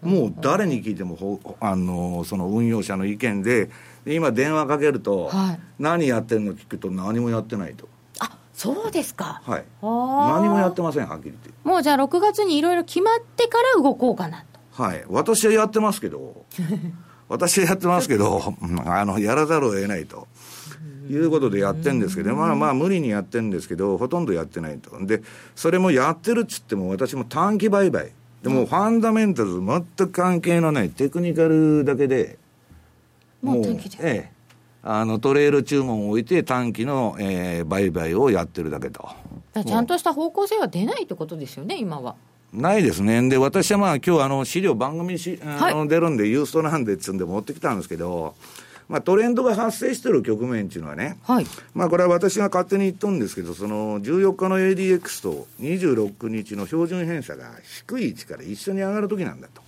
[0.02, 3.70] もう誰に聞いてもほあのその運用者の意見で、
[4.04, 7.88] で今電話かけると、はい何やってるの聞くと何もやってないと。
[8.18, 9.64] あそうですかはい。
[9.82, 11.50] 何もやってません、はっきり言って。
[11.64, 14.44] もうじゃあ6月にいろいろ決まってから動こうかな
[14.76, 15.04] とはい。
[15.08, 16.44] 私はやってますけど、
[17.30, 20.26] 私はやってますけど、うんあの、やらざるを得ないと
[21.08, 24.90] いうことでやってるんですけど、まあまあ無理にやってるんですけど、ほとんどやってないと。
[25.06, 25.22] で、
[25.54, 28.10] それもやってるっつっても、私も短期売買。
[28.42, 32.36] でもファンダメンタルズ全く関係のないテクニカルだけで、
[33.42, 34.32] もう短期でええ。
[34.82, 39.08] あの、トレール注文を置いて短期の、えー売買をやってるだけと。
[39.64, 42.16] ちゃんとした方向性は出ないってことですよね、今は。
[42.52, 43.28] ないですね。
[43.28, 48.34] で、私はまあ今日あの資料番組し、あの出るんでユーストなんでっつうんで持ってきたんですけど、
[48.88, 51.46] まあトレンドが発生してる局面っていうのはね、はい。
[51.74, 59.62] まあこれは私が勝手に言っとんですけど、その14日の ADX と26日の標準偏差が低い位置から一緒に上がるときなんだと。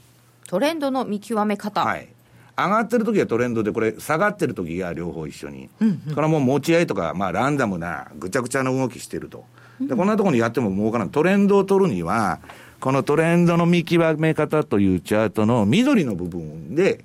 [0.49, 1.85] トレンドの見極め方。
[1.85, 2.09] はい。
[2.57, 5.71] 上がってる時はトレンドで、これ、下がってる時が両方一緒に。
[5.79, 9.47] これはもう持ち合いとか、まあ、ランダムな、ぐちゃぐちゃな動きしてると。
[9.81, 11.11] で、こんなところにやっても儲からん。
[11.11, 12.41] トレンドを取るには、
[12.83, 17.05] このトレンドの見極め方というチャートの緑の部分で、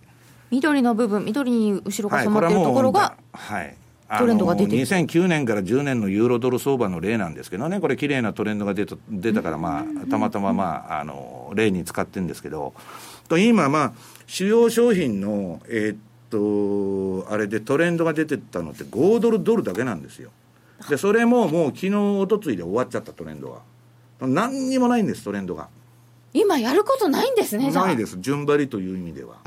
[0.50, 3.76] 緑の部分、緑に後ろがはい、染まってるところが、はい。
[4.18, 12.74] トレンドが出てるあの2009年から10年のユーロドル相場の例なんですけどね、これ、綺麗なトレンドが出た出たから、まあ、たまたま、まあ、あの例に使ってるんですけど、
[13.28, 13.94] と今、まあ、
[14.26, 20.32] 主要商品の、えーっと、あれでトレンドが出てったのって、5ドルドルだけなんですよ。
[20.90, 23.77] で、それももう昨日一昨日で終わっちゃったトレンドが。
[24.21, 25.67] 何にもないんです、トレンドが。
[26.34, 27.71] 今やることないんですね。
[27.71, 29.38] ないです、順張りという意味では。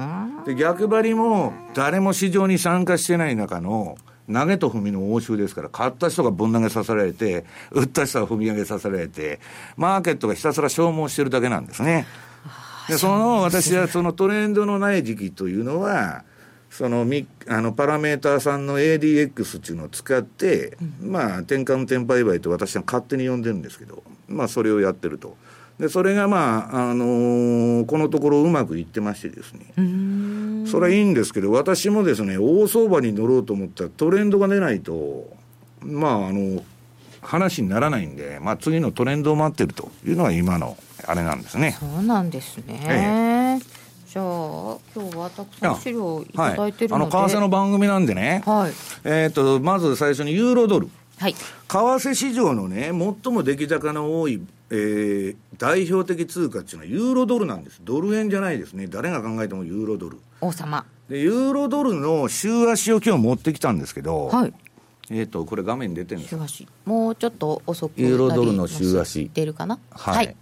[0.45, 3.97] で逆張りも、誰も市場に参加してない中の、
[4.33, 9.41] 投げと踏みの応酬ですから、買った人がぶん投げさせられて、売った人が踏み上げさせられて、
[9.77, 12.07] マーケットがひたすら消耗してるだけなんですね。
[12.89, 16.25] でその私はそのトレンドのない時期というのは、
[16.71, 25.37] そのみあのパラメーターさんの ADX っていうのを使って、まあ、転換転売買と私は勝手に呼んでるんですけど、まあ、それをやってると。
[25.81, 30.67] で、それがまあ、あのーこのところうまくいってましてですね。
[30.67, 35.35] それはいいんですけど、私もですね、大相場に乗ろうと思ったらトレンドが出ないと、
[35.83, 36.63] まあ、あの、
[37.23, 41.77] 話にならないんで、まあ、次のトレンドを待ってるというのが今のあれなんですね。
[41.81, 42.81] そうなんですね。
[44.13, 47.17] じゃあ、今日はたくさん資料いただいてるので。
[47.17, 48.73] あの、為替の番組なんでね、はい。
[49.05, 50.89] えっ、と、まず最初にユーロドル。
[51.19, 51.35] はい。
[51.35, 52.87] 為替市場のね、
[53.23, 57.83] 最も出来高の多い、えー代表的通貨っていうのはユーロドルなんです。
[57.85, 58.87] ドル円じゃないですね。
[58.89, 60.19] 誰が考えてもユーロドル。
[60.41, 60.85] 王様。
[61.09, 64.55] で、ユーロドルの週足を今日持ってきたんですけど、はい。
[65.11, 66.69] えっ、と、これ画面に出てるんです週足。
[66.85, 69.79] もうちょっと遅くユーロドルの週足出るかな？
[69.91, 70.35] はい。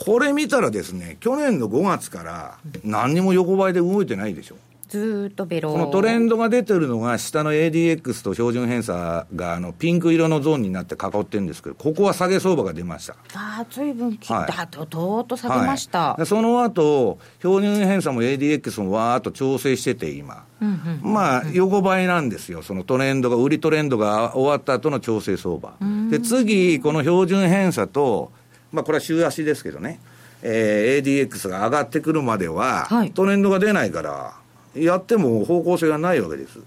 [0.00, 4.56] これ見たらですね、去年の5月から何にも横ばいで動いてないでしょ。
[4.88, 13.12] ずーっとベロこのトレンドが出てるのが、下の ADX と標準偏差があのピンク色のゾーンになって囲ってるんですけど、ここは下げ相場が出ました。
[13.34, 14.66] ああ、随分切はいった。
[14.66, 15.98] と、とーっと下げました。
[16.08, 20.44] はいでその後、標準偏差も ADX もわーっと調整してて、今。
[20.60, 21.12] うんうん。
[21.12, 22.62] まあ、横ばいなんですよ。
[22.62, 25.74] そのトレンドが、売りトレンドが終わった後の調整相場。
[26.10, 28.32] で、次、この標準偏差と、
[28.72, 30.00] まあ、これは週足ですけどね、
[30.42, 34.34] えー ADX が上がってくるまでは、はいトレンドが出ないから、
[34.74, 36.58] やっても方向性がないわけです。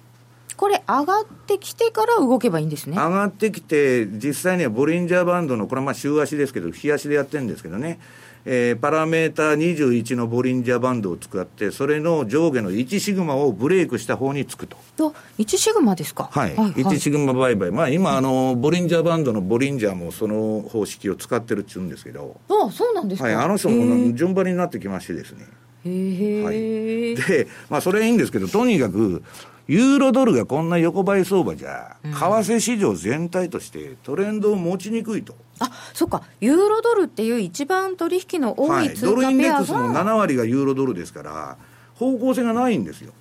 [0.56, 2.96] これ、上がってきてから動けばいいんですね。
[2.96, 8.00] 上がってきて、実際にはボリンジャーバンドの、これはまあ週足ですけど、日足でやってるんですけどね、
[8.46, 14.78] えーパラメーター21のボリンジャーバンドを使って、それの上下の1シグマをブレイクした方につくと。
[15.00, 16.30] あ、1シグマですか？
[16.32, 16.72] はい、はい。
[16.74, 23.28] 1シグマ売買、まあ、今あの、ボリンジャーバンドのボリンジャーもその方式を使ってるっちゅうんですけど、あそうなんですか？
[23.28, 25.46] はい、あの人へもー順番になってきましてですね、
[25.86, 29.24] へーはいで、まあ、それはいいんですけど、とにかく、
[29.68, 35.36] ユーロドルがこんな横ばい相場じゃ、為替市場全体としてトレンドを持ちにくいと。
[35.60, 36.24] あ、そっか。
[36.42, 41.58] ユーロドルっていう一番取引の多はいい、通ドルインデ貨ペアックスの7が、割がユーロドルですから、
[41.96, 43.14] 方向性がないんですよ。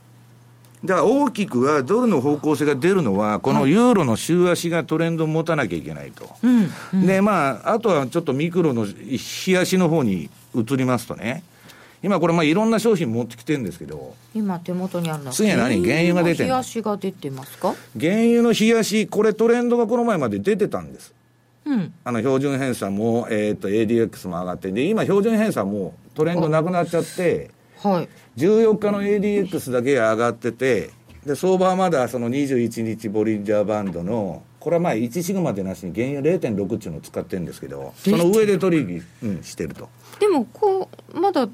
[0.85, 6.29] だから大きくはドルの方向性が出るのは、このユーロの週足がトレンドを持たなきゃいけないと。
[6.43, 7.07] うん。
[7.07, 11.45] で、まあ、あとはちょっとミクロの日足の方に移りますとね、
[12.03, 15.85] 今これ、まあ、いろんな商品持ってきてるんですけど、今手元にあるのは次は何？
[15.85, 16.55] 原油が出てんの？
[16.55, 17.75] 冷やしが出てますか？
[17.99, 21.15] 原油の日足、これトレンドがこの前まで出てたんです。
[21.65, 21.95] うん。
[22.05, 27.51] あの標準偏差も、えっ、と、ADX も上がって、で、今標準偏差もトレンドなくなっちゃって、
[27.83, 28.09] はい。
[28.37, 30.91] 14日の ADX だけが上がってて、
[31.25, 39.89] で、相場はまだその21日ボリンジャーバンドの、これはまあ1シグマでなしに原油0.6っていうのを使ってるんですけど、その上で取引、うん、してると。
[40.19, 41.49] でも、こう、まだ、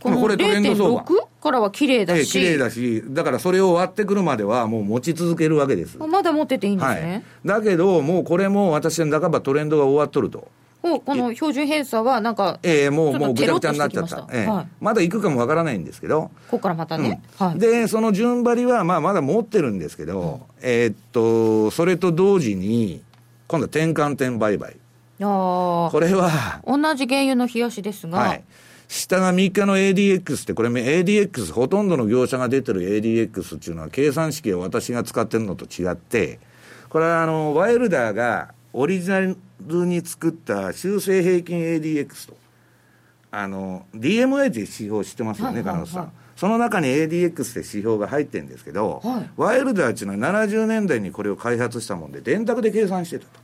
[0.00, 5.98] このこれトレンド相場0.6からは綺麗だし、ええ綺麗だし、だからそれを割ってくるまではもう持ち続けるわけです。
[6.00, 7.24] あまだ持ってていいんですはいね。。
[7.44, 10.48] だけど、もうこれも私は半ばトレンドが終わっとると。
[10.82, 14.26] おこの標準偏差はなんか、ええもう、もうぐちゃぐちゃになっちゃった。
[14.32, 23.02] えはいまだ行くかもわからないんですけど、ここからまたね、はい、で、その順張りは、まあ、まだ持ってるんですけど、えーっと、それと同時に、
[23.46, 24.72] 今度は転換点売買。
[24.72, 24.76] い
[25.18, 28.42] やーこれは、同じ原油の冷やしですが、はい。
[28.90, 36.40] 下が3日の ADX って、これ ADX、ほとんどの業者が出てる ADX っていうのは、計算式を私が使ってるのと違って、
[36.88, 39.36] これはあの、ワイルダーがオリジナル
[39.86, 42.36] に作った修正平均 ADX と。
[43.30, 46.12] あの、DMA っていう指標知ってますよね、金本さん。
[46.34, 53.39] その中に ADX って指標が入ってるんですけど、はいワイルダーっていうのは70年代にこれを開発したもんで、電卓で計算してたと。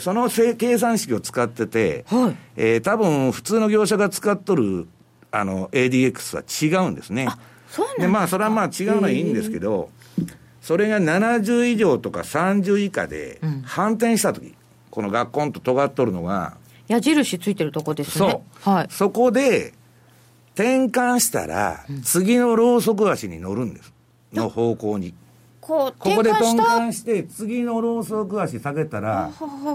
[0.00, 2.36] そのせ計算式を使ってて、はい。
[2.56, 4.88] えー多分普通の業者が使っとる
[5.30, 7.28] あの ADX は違うんですね。
[7.68, 9.90] そうなんでまあそれはまあ違うのはいいんですけど、
[10.60, 14.54] それが70以上とか30以下で反転した時、
[14.90, 16.56] このガッコンと尖っとるのが、
[16.88, 18.30] 矢印ついてるとこですね。
[18.30, 18.86] そう、はい。
[18.90, 19.72] そこで
[20.54, 23.92] 転換したら、次のローソク足に乗るんです。
[24.32, 25.14] の方向に。
[25.62, 29.30] こうここで転転換して、次のローソク足下げたら、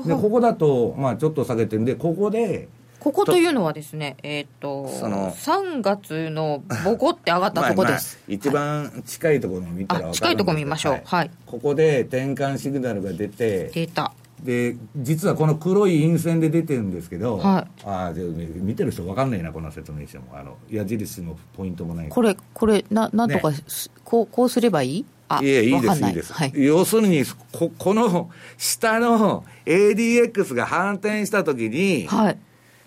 [0.06, 2.68] で、ここだと、まあちょっと下げてんで、ここで、
[3.00, 11.02] ここというのはですねえっ、とその3月のボコって上がったとこです、 まあまあ一番近いところを見たら分か近いとこ見ましょう。
[11.06, 11.32] はい。
[11.46, 14.12] ここで転換シグナルが出てデータ
[14.44, 17.86] で実はこの黒い陰線で出てるんですけど、はい。
[17.86, 20.26] ああで見てる人分かんないなこんな説明しても。
[20.34, 22.10] あの矢印のポイントもない。
[22.10, 25.06] これこれななんとかす、こうこうすればいい？
[25.06, 26.10] あいやいいですい。
[26.10, 32.38] いです、はい、要するにここの下の ADX が反転した時に、はい、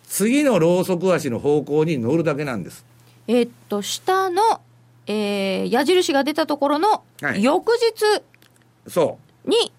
[0.05, 2.85] 次のローソク足の方向に乗るだけなんです。
[3.29, 4.61] えーっと下の、
[5.07, 7.43] えー矢印が出たところのはい。
[7.43, 8.23] 翌日
[8.91, 9.51] そう。
[9.51, 9.73] に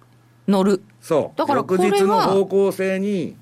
[0.47, 1.37] 乗る、そう。
[1.37, 3.35] だからこれは翌日の方向性に、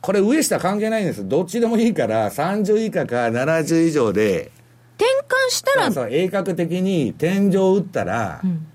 [0.00, 1.26] これ上下関係ないんです。
[1.26, 4.50] どっちでもいいから、30以下か70以上で、
[4.96, 8.66] 転換したらそう鋭角的に天井を打ったら、ん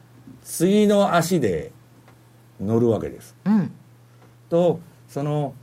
[0.43, 1.72] 次の足で
[2.59, 3.36] 乗るわけです。
[3.45, 3.72] うん
[4.49, 5.53] と、その、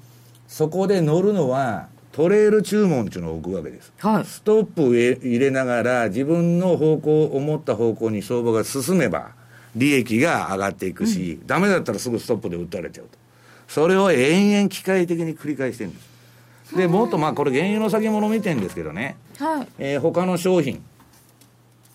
[0.46, 3.92] そこで乗るのは、トレール注文っていうのを置くわけです。
[3.98, 9.32] はいストップを入れながら、自分の方向、思った方向に相場が進めば、
[9.74, 13.18] 利益が上がっていくし、ダメだったらすぐストップで打たれちゃうと。
[13.68, 16.16] それを延々機械的に繰り返してるんです。
[16.75, 19.69] で、もっとまあ、これ原油の先物見てるんですけどね、はい。
[19.79, 20.83] えー他の商品、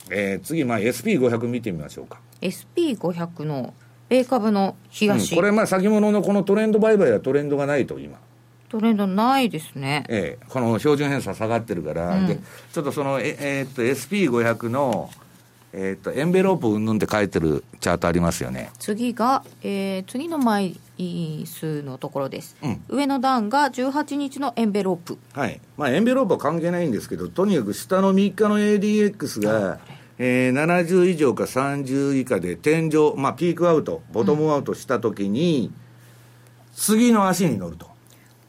[0.10, 2.20] えー次、まあ、SP500 見てみましょうか。
[2.42, 3.74] SP500 の
[4.10, 8.18] 米株のうん東、これ、まあ、先物のこのトレンド売買はトレンドがないと、今。
[8.70, 10.06] トレンドないですね。
[10.08, 12.28] ええ、この標準偏差下がってるから、うん。
[12.28, 12.38] で
[12.72, 15.10] ちょっとその、ええーっと SP500 の、
[15.74, 18.72] えーっとエンベロープうんぬんって書いてるチャートありますよね。
[18.80, 20.80] 次が、えー次の枚
[21.46, 22.84] 数のところです、うん。
[22.90, 25.18] 上の段が18日のエンベロープ。
[25.34, 25.62] はい。
[25.78, 29.80] まあ、エンベロープは関係ないんですけど、とにかく下の3日の ADX が、
[30.18, 35.72] えー70以上か30以下で天井、まあ、ピークアウト、ボトムアウトしたときに、
[36.76, 37.90] 次の足に乗ると。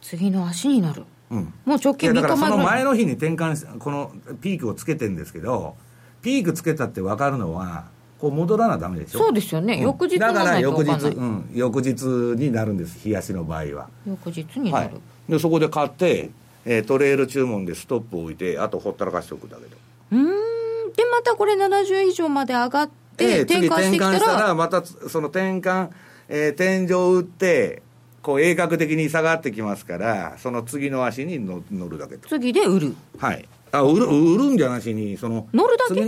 [0.00, 1.04] 次の足になる。
[1.30, 1.54] うん。
[1.64, 4.12] もう直近いやだ3からその日前の日に転換しこの
[4.42, 5.76] ピークをつけてるんですけど
[6.22, 7.84] ピークつけたって分かるのは
[8.18, 9.18] こう戻らなダメでしょ？
[9.18, 9.80] そうですよね、うん。
[9.82, 12.02] 翌日だから翌日、うん、翌日
[12.40, 13.04] になるんです。
[13.04, 14.90] 冷やしの場合は、翌日にはない。
[14.90, 16.30] る、でそこで買って、
[16.64, 19.70] えートレール注文でストップを置いてあとほったらかしておくだけで
[20.12, 20.92] うーん。
[20.92, 25.90] でまたこれ70以上まで上がって、で次転換してきた転換したららまたその転換、
[26.28, 27.82] えー天井を打って
[28.22, 32.28] こう鋭角的に下がってきますからその次の足に乗乗るだけと。
[32.28, 32.94] 次で売る。
[33.18, 33.48] はい。
[33.72, 36.06] あ、売る、売るんじゃなしに、その、乗るだけ？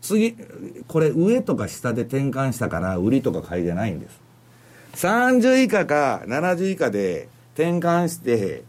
[0.00, 0.36] 次
[0.86, 4.20] これ上とか下で転換したから、売りとか買いじゃないんです。
[4.96, 8.64] 30以下か70以下で転換して、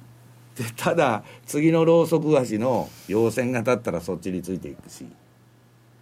[0.56, 5.06] でただ、次のローソク足の陽線が立ったらそっちについていくし、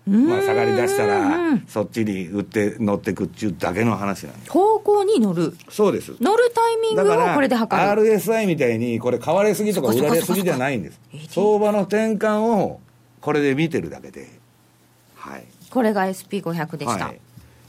[0.06, 4.52] まあ下がり出したら、そっちに売って乗ってくっちゅうだけの話なんです。
[4.52, 5.56] 方向に乗る。
[5.70, 6.16] そうです。
[6.20, 8.04] 乗るタイミングをこれで測る。
[8.04, 11.00] RSI みたいにこれ買われすぎとか売られすぎじゃないんです。
[11.30, 12.82] 相場の転換を
[13.22, 14.44] これで見てるだけで。
[15.16, 17.20] はい、これが SP500 でした、はい、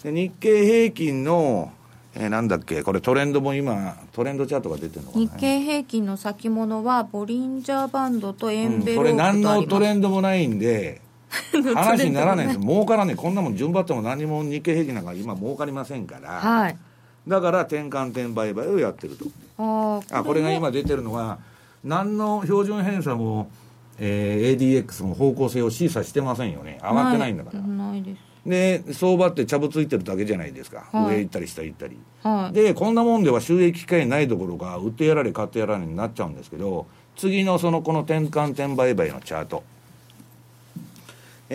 [0.02, 1.70] で日経平均の、
[2.16, 5.24] えーなんだっけこれトレンドも今トレンドチャートが出てるのかな。
[5.24, 11.00] 日経平均の先物はボリンジャーバンドとエうんンベロープとあこれ何のトレンドもないんで
[11.74, 12.60] 話にならないんです。
[12.60, 16.76] 儲からねこんなもん順張っても何も日経平均なんか今儲かりませんから、はい。
[17.26, 19.26] だから転換転売買をやってると。
[19.58, 21.38] あーあこれが今出てるのは
[21.82, 23.48] 何の標準偏差も、
[23.98, 26.78] えー ADX も方向性を示唆してませんよね。
[26.82, 28.02] 上がってないんだから、ない。
[28.02, 28.34] です。
[28.46, 31.14] で相場ってちゃぶついてるだけじゃないですか、はい。
[31.14, 32.54] 上行ったり下行ったり、はい。
[32.54, 36.86] でこんなもんでは収益機会ないどころか売ってやられ買ってやられになっちゃうんですけど
[37.16, 39.62] 次のそのこの転換点売買のチャート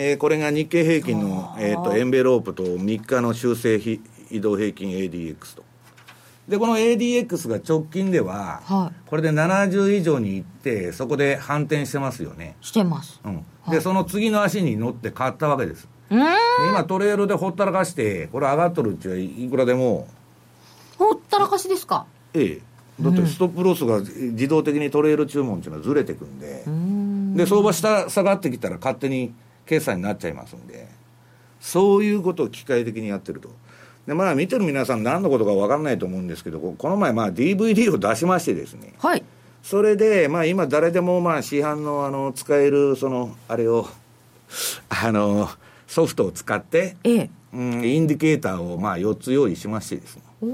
[0.02, 5.62] えーこれが日経平均の、えー、とエンベロープと3日の修正比移動平均 ADX と。
[6.48, 13.20] でこの ADX が直近では、はこれで70以上に行ってそこで反転してますよね、してます。
[13.22, 15.86] うん、でその次の足に乗って買ったわけです。
[16.08, 20.08] 今トレールでほったらかしてこれ上がっとるうちはいくらでも。
[20.96, 22.06] ほったらかしですか？
[22.32, 22.60] ええ。
[23.02, 26.64] だってストップロスが自動的にトレール注文っていうのはずれてくんで、
[27.44, 29.34] で相場下下がってきたら勝手に
[29.70, 30.88] 決済になっちゃいますんで
[31.60, 33.50] そういうことを機械的にやってると。
[34.06, 38.94] でまあ見てる皆さん何のことか分かんないと思うんですけどここの前まあ DVD を出しましてですね。
[38.98, 39.22] はい。
[39.62, 43.86] それでまあ今誰でもまあ市販のあの使えるそのあれを
[44.88, 45.48] あの
[45.86, 47.30] ソフトを使って、ええ。
[47.52, 50.22] うん、インディケーターをまあ4つ用意しましてですね。
[50.42, 50.46] え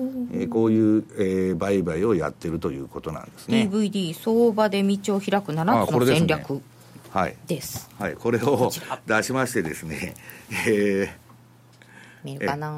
[0.45, 3.71] ーこういう、えー売買をやってるということなんですね。
[3.73, 6.27] DVD 相場で道を開くあ7つのこれですね。
[6.27, 6.61] 戦略
[7.11, 7.89] はい、です。
[7.99, 8.71] はい、これを
[9.07, 10.15] 出しましてですね、
[10.69, 11.17] え
[12.25, 12.69] 見るかな？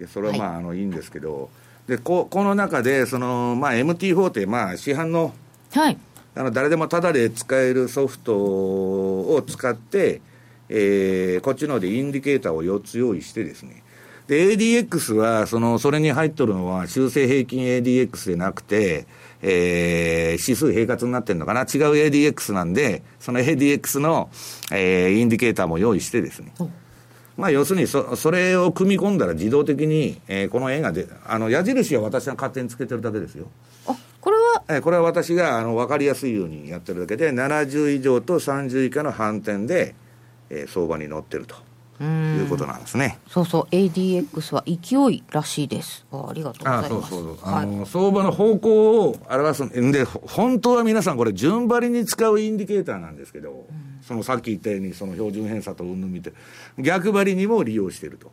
[0.00, 0.08] ー。
[0.08, 1.48] それはまあ,、あのいいんですけど。
[1.86, 5.34] でここの中でその、まあ、MT4 ってまあ市販の
[5.72, 5.98] はい。
[6.34, 10.20] あの誰でもタダで使えるソフトを使って、
[10.68, 13.83] えーこっちの方でインディケーターを4つ用意してですね
[14.26, 19.06] で ADX はそのそれに入っとるのは修正平均 ADX でなくて、
[19.42, 21.60] えー指数平滑になってるのかな。
[21.60, 24.30] 違う ADX なんでその ADX の、
[24.72, 26.52] えーインディケーターも用意してですね。
[27.36, 33.46] まあ要するにそそれを組み込んだら自動的に、えーこの絵がであの矢印は私が勝手につけてるだけですよ。
[33.86, 34.64] あこれは？
[34.68, 39.94] えーこれは私があの分かりやすいようにやってるだけで70以上と30以下の反転で、
[40.48, 41.56] えー相場に乗ってると
[42.04, 43.18] いうことなんですね。
[43.28, 43.74] そうそう。
[43.74, 46.06] ADX は勢いらしいです。
[46.12, 46.88] あありがとうございます。
[46.88, 47.62] そうそうそう、はい。
[47.62, 53.66] あの相場の方向を表すんでほ本当は皆さんこれ順張りに使うインディケーターなんですけど、
[54.02, 56.32] そのさっき言ったようにその標準偏差と云々見て
[56.78, 58.30] 逆張りにも利用していると。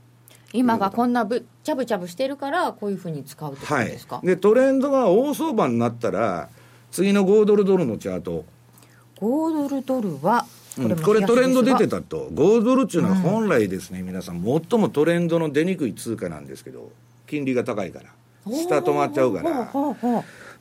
[0.53, 6.49] 今がこんなぶちゃぶちゃぶしてるからこういうふうに使うってことはいですか、、でトレンドが大相場になったら
[6.91, 8.43] 次の5ドルドルのチャート。
[9.17, 10.45] 5ドルドルは
[11.03, 14.43] これトレンド出てたたと5ドルっていうのは本来ですね、皆さん。
[14.43, 16.91] 最もトレンドの出にくい通貨なんですけど
[17.27, 18.05] 金利が高いから。
[18.45, 19.71] 下止まっちゃうから。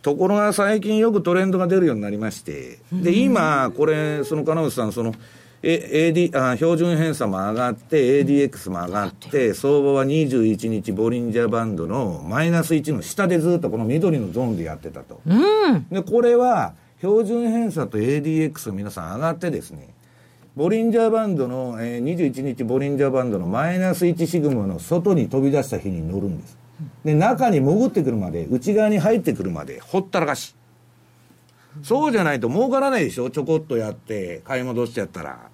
[0.02, 2.78] ところが最近よくトレンドが出るようになりまして。
[2.92, 5.14] で今これその金内さんその
[5.62, 15.20] え AD あ標準偏差も上がって ADX も上がって相場は21日ボリンジャーバンドのマイナス1の下でずっとこの緑のゾーンでやってたと。
[15.26, 15.86] うん。
[15.90, 19.88] でこれは標準偏差と ADX 皆さん上がってですね
[20.60, 26.58] ボリンジャーバンドの、えー21日ボリンジャーバンドのマイナス1シグマの外に飛び出した日に乗るんです。
[27.02, 30.54] で中に潜ってくるまで内側に入ってくるまでほったらかし
[31.82, 33.30] そうじゃないと儲からないでしょ？
[33.30, 35.48] ちょこっとやって買い戻しちゃったら。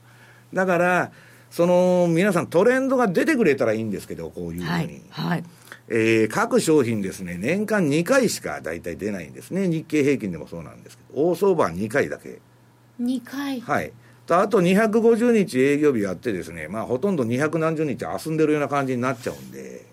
[0.52, 1.12] だから
[1.52, 5.44] その皆さんトレンドが出てくれたらいいんですけどこういうふうに、はいはい。
[5.88, 9.68] えー各商品ですね、年間2回しか大体出ないんですね。
[9.68, 12.40] 日経平均でもそうなんですけど、大相場は2回だけ。
[13.00, 13.60] 2回。
[13.60, 13.92] はい。
[14.26, 19.86] とあと250日営業日やってですね、まあほとんど200何十日遊んでるような感じになっちゃうんで、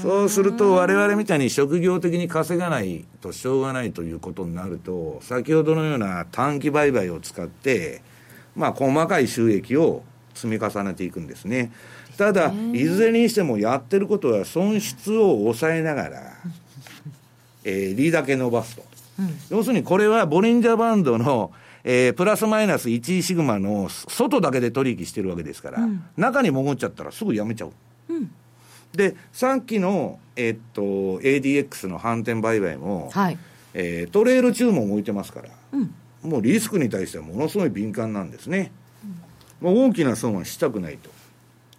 [0.00, 8.02] そうすると我々みたいに職業的に稼がないとしょうがないということになると、先ほどのような短期売買を使って、
[8.54, 10.02] まあ細かい収益を
[10.34, 11.70] 積み重ねていくんですね。
[12.16, 16.32] ただ、いずれにしてもやってることは損失を抑えながら、
[17.64, 18.82] えー利だけ伸ばすと。
[19.50, 21.52] 要するにこれはボリンジャーバンドの、
[21.88, 27.72] えープラスマイナス1シグマの外だけで取引してるわけですから、中に潜っちゃったらすぐやめちゃう。
[28.92, 30.80] で、さっきの、えっと、
[31.20, 33.38] ADX の反転売買も、はい
[33.72, 35.48] えートレール注文を置いてますから、
[36.22, 38.72] もうリスクに対してはものすごい敏感なんですね。
[39.60, 41.08] もう大きな損はしたくないと。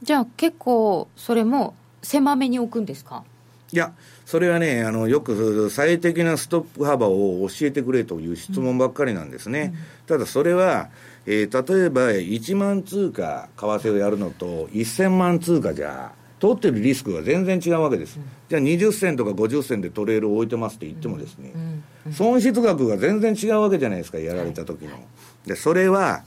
[0.03, 3.26] じゃあ結構それも狭めに置くんですか？
[3.74, 3.91] いや、
[4.28, 9.73] それはね、あの、よく最適なストップ幅を教えてくれという質問ばっかりなんですね。
[10.05, 10.89] ただそれは、
[11.25, 18.19] えー例えば1万通貨為替をやるのと1000万通貨じゃ、取ってるリスクが全然違うわけです。
[18.49, 21.53] じゃあ20銭とか50銭でトレールを置いてますって言ってもですね、
[22.11, 24.99] 損失額が全然違うわけじゃないですか、やられた時の。
[25.45, 26.23] で、それは、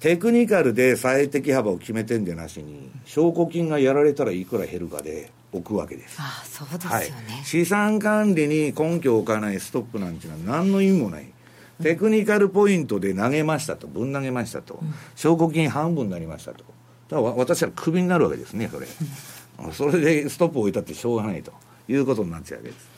[0.00, 6.16] テクニカルで最適幅を決めてんじゃなしに、証拠金がやられたらいくら減るかで置くわけです。
[6.18, 7.10] ああそうですよはい。
[7.10, 11.26] ね、、資産管理に根拠を置かないストップなんていうのは何の意味もない。
[11.82, 14.80] テクニカルポイントで投げましたと、ぶん投げましたと、
[15.16, 16.64] 証拠金半分になりましたと。
[17.08, 18.86] だ私はクビになるわけですねそれ。
[19.72, 21.52] それでストップを置いたってしょうがないと
[21.88, 22.92] いうことになっちゃうわけです。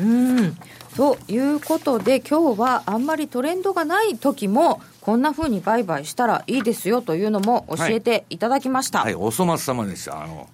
[0.00, 0.56] うん。
[0.96, 9.14] ということで今日はあんまりトレンドがない時もこんなふうに売買したらいいですよというのも教えていただきました、はい。
[9.14, 10.22] お粗末様でした。
[10.22, 10.48] あの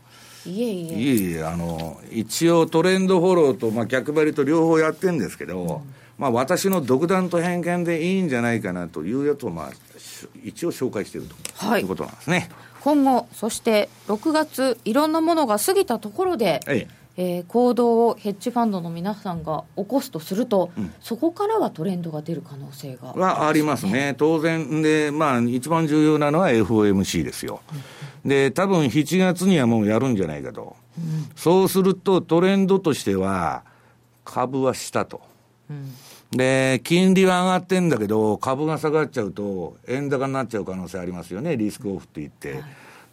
[0.46, 0.94] いえいえ。
[0.94, 5.82] いえいえあの一応トレンドフォローと、まあ、逆張りと両方やってるんですけど、
[6.18, 11.82] まあ、私の独断と偏見でいいんじゃないかなというやつを、まあ、し一応紹介していると、はい。
[11.82, 12.50] い、うことなんですね。
[12.80, 27.60] 今後そして6月いろんなものが過ぎたところで、ええー行動をヘッジファンドの皆さんが起こすとすると、そこからはトレンドが出る可能性がえはありますね、当然で、まあ、一番重要なのは FOMC ですよ、
[28.24, 30.76] で多分7月にはもうやるんじゃないかと、
[31.36, 33.62] そうするとトレンドとしては、
[34.24, 35.20] 株は下と、
[36.32, 42.62] で金利は上がってんだけど、株が下がっちゃうと、円高になっちゃう可能性ありますよね、リスクオフって言って。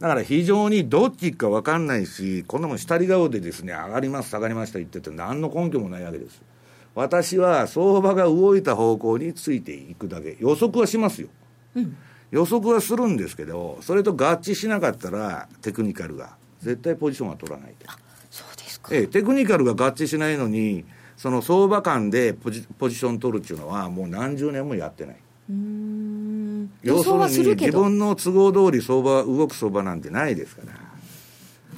[0.02, 6.41] だから非常にどっちか分かんないし、こんなもん下り顔でですね、上がります、下がりました言ってて、何の根拠もないわけです。
[6.95, 11.28] 私は相場が動いた方向についていくだけ、予測はしますよ。
[12.32, 17.86] 予測はするんですけど、それと合致しなかったら、テクニカルが、絶対ポジションは取らないで。
[18.32, 20.84] そうですかええ、テクニカルが合致しないのに、
[21.16, 25.16] その相場間でポジポジション取るっていうのは、もう何十年もやってない。
[25.47, 26.20] うーん
[26.84, 27.84] 要するに自するけど。
[27.84, 30.91] 分の都合通り相場動く相場なんてないですから。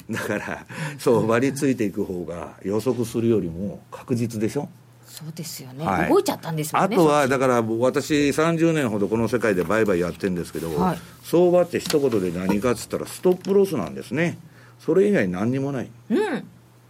[0.09, 0.65] だから
[0.97, 4.69] 相場についていく方が予測するよりも確実でしょ。
[5.05, 6.09] そうですよね、はい。
[6.09, 10.97] 動いちゃったんですもんねあとはだから私30年ほどこの世界で売買やってるんですけど、はい。
[11.23, 14.37] 相場って一言で何かっつったらストップロスなんですね。
[14.79, 15.91] それ以外何にもない。
[16.09, 16.43] うん。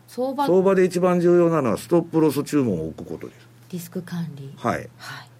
[0.07, 0.47] 相場。
[0.47, 3.47] 相場で一番重要なのはストップロス注文を置くことです。
[3.71, 4.53] リスク管理。
[4.57, 4.89] はい。
[4.97, 5.32] はい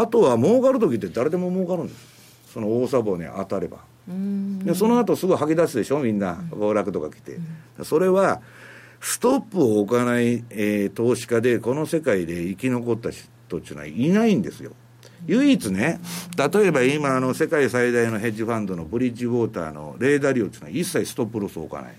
[0.00, 2.52] あとは儲かる時って誰でも儲かるんです。
[2.52, 3.78] その大サボに当たれば。
[4.06, 6.34] でその後すぐ吐き出すでしょみんな。
[6.50, 7.38] 暴落とか来て、
[7.82, 8.40] それは
[9.00, 14.72] ストップを置かない、えー投資家でこの世界で生き残った人っていうのはいないんですよ。
[15.26, 16.00] 唯一ね
[16.36, 21.94] 例えば今あの世界最大のヘッジファンドのブリッジウォーターのレーダー量っていうのは一切ストップロスを置かない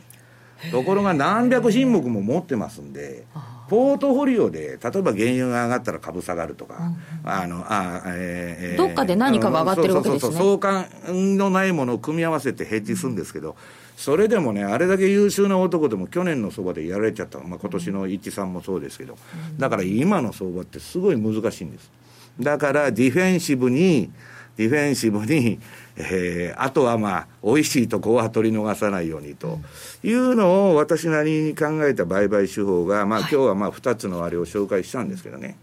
[0.72, 3.26] ところが何百品目も持ってますんで、
[3.68, 6.92] ポートフォリオで、例えば原油が上がったら株下がるとか、
[7.24, 10.20] あのあえーえーどっかで何かが上がってるわけですね。
[10.22, 13.56] そうそうそう相関のないものを組み合わせてヘッジするんですけど、
[13.98, 19.18] それでもね、あれだけ優秀な男でも去年の相場でやられちゃった、まあ今年の一さんもそうですけど、
[19.58, 21.90] だから今の相場ってすごい難しいんです。
[22.40, 24.12] だからディフェンシブに、
[24.58, 25.60] ディフェンシブに、
[25.98, 29.60] えーあとはまあ、美味しいとこは取り逃さないようにと
[30.04, 35.58] いうのを私なりに考えた売買手法が、まあ今日はまあ2つのあれを紹介したんですけどね。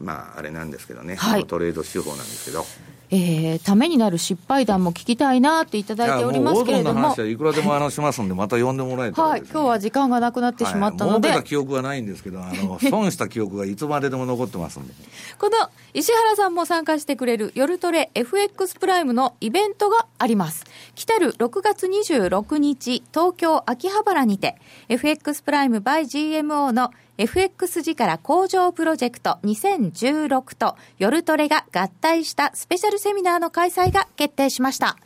[0.00, 2.64] まああれなんですけどね、はいトレード手法なんですけど。
[3.10, 14.94] えーためになる失敗談も聞きたいなっていただいておりますけれどもいくらでも話しますんで、また呼んでもらえたらはい、今日は時間がなくなってしまったので、はい、儲けた記憶はないんですけど、あの損した記憶がいつまででも残ってますんで。
[15.38, 20.64] この石原さんも参加してくれる夜トレ FX プライムのイベントがあります。
[20.94, 24.56] 来たる6月26日、東京秋葉原にて、
[24.88, 34.96] FX プライム by GMO の FX 力向上プロジェクト2016と夜トレが合体したスペシャルセミナーの開催が決定しました。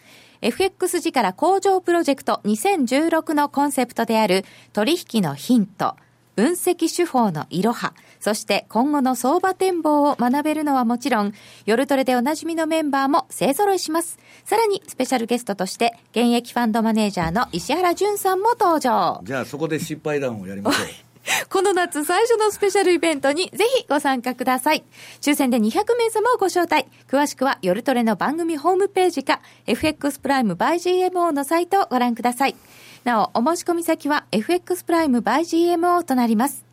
[0.42, 4.44] FX 力向上プロジェクト2016のコンセプトである
[4.74, 5.96] 取引のヒント、
[6.36, 11.32] 分析手法のいろは、そして今後の相場展望を学べるのはもちろん、
[11.64, 14.18] 夜トレでおなじみのメンバーも勢揃いします。
[14.44, 19.22] さらにスペシャルゲストとして、現役ファンドマネージャーの石原淳さんも登場。
[19.24, 20.86] じゃあそこで失敗談をやりましょう。
[21.48, 24.84] この夏最初のスペシャルイベントにぜひご参加ください。
[25.20, 26.86] 抽選で200名様をご招待。
[27.08, 30.76] 詳しくは夜トレの番組ホームページか FX プライム by
[31.10, 32.56] GMO のサイトをご覧ください。
[33.04, 35.40] なお、お申し込み先は FX プライム by
[35.74, 36.64] GMO となります。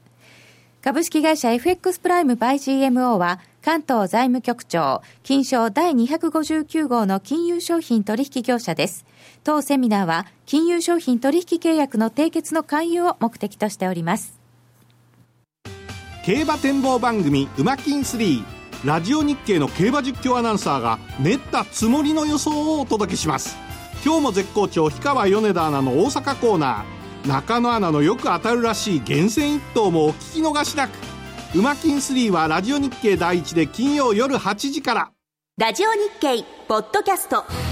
[0.82, 9.06] 株式会社 FX プライム by GMO は関東財務局長金賞第259号の金融商品取引業者です。
[9.44, 14.39] 当セミナーは金融商品取引契約の締結の勧誘を目的としております。
[16.26, 18.44] 競馬展望番組「ウマキン3」
[18.86, 23.58] ラジオ日経の競馬実況アナウンサーが練ったつもりの予想をお届けします。
[24.06, 27.28] 今日も絶好調氷川米田アナの大阪コーナー。
[27.28, 30.92] 中野アナのよく当たるらしい厳選一頭もお聞き逃しなく
[31.56, 35.12] 「ウマキン3」はラジオ日経第一で金曜夜8時から。
[35.58, 37.69] ラジオ日経ポッドキャスト。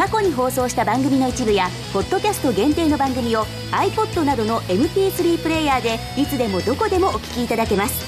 [0.00, 8.02] 過去に放送した番組の一部やポッドキャスト限定の番組を iPod などの MP3 プレイヤーでいつでもどこでもお聞きいただけます。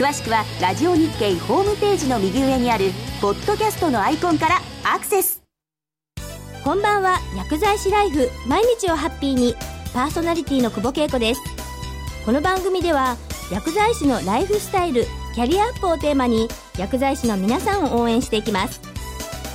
[0.00, 5.42] 詳しくはラジオ日経ホームページの右上にあるポッドキャストのアイコンからアクセス。
[6.62, 7.18] こんばんは。
[7.36, 8.30] 薬剤師ライフ。
[8.46, 9.56] 毎日をハッピーに。
[9.92, 11.40] パーソナリティの久保恵子です。
[12.24, 13.16] この番組では
[13.50, 15.04] 薬剤師のライフスタイル
[15.34, 16.46] キャリアアップをテーマに
[16.78, 18.87] 薬剤師の皆さんを応援していきます。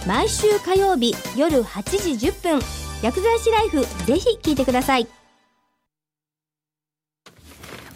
[0.06, 2.62] 毎週火曜日夜8時10分
[3.01, 5.08] 薬剤師ライフぜひ聞いてください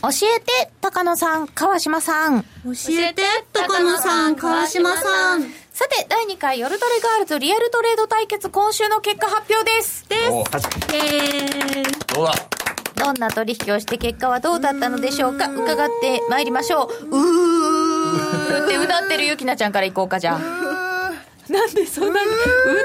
[0.04, 2.44] 教えて、高野さん、川島さん。
[2.44, 2.48] 教
[2.92, 5.42] えて、高野さん、川島さん。
[5.74, 10.08] さて、第2回夜トレガールズリアルトレード対決、今週の結果発表です。
[10.08, 10.30] です。
[10.30, 11.84] おイエーイ。
[12.14, 12.34] どうだ？
[12.96, 15.50] どんな取引をして結果はどうだったのでしょうか？
[15.50, 17.06] 伺ってまいりましょう。
[17.08, 20.87] うーってうなってるゆきなちゃんからいこうか、じゃあ。
[21.52, 22.84] なんでそんなに、うなる、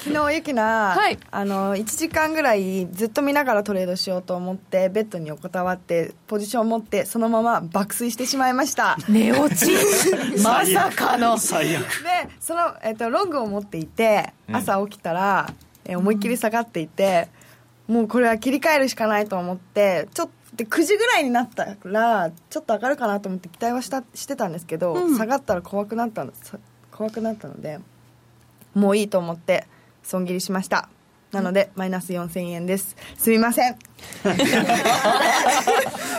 [0.00, 1.18] 昨日ゆきな、はい。
[1.30, 8.96] あの1時間ぐらいずっと見ながらトレードしようと思ってベッドに横たわってポジションを持ってそのまま爆睡してしまいました。
[9.08, 9.72] 寝落ち。
[10.42, 11.36] まさかの。
[11.38, 11.82] 最悪。
[11.82, 11.88] で
[12.40, 15.52] その、えっとロングを持っていて朝起きたら、
[15.84, 17.28] え思いっきり下がっていて、
[17.88, 26.58] もうこれは切り替えるしかないと思ってちょっとで9時ぐらいになったからちょっと上がるかなと思って期待はしたしてたんですけど、下がったら怖くなったのさ
[26.98, 27.78] 怖くなったので
[28.74, 29.68] もういいと思って
[30.02, 30.88] 損切りしました。
[31.30, 32.96] なのでマイナス4000円です。
[33.16, 33.76] すみません。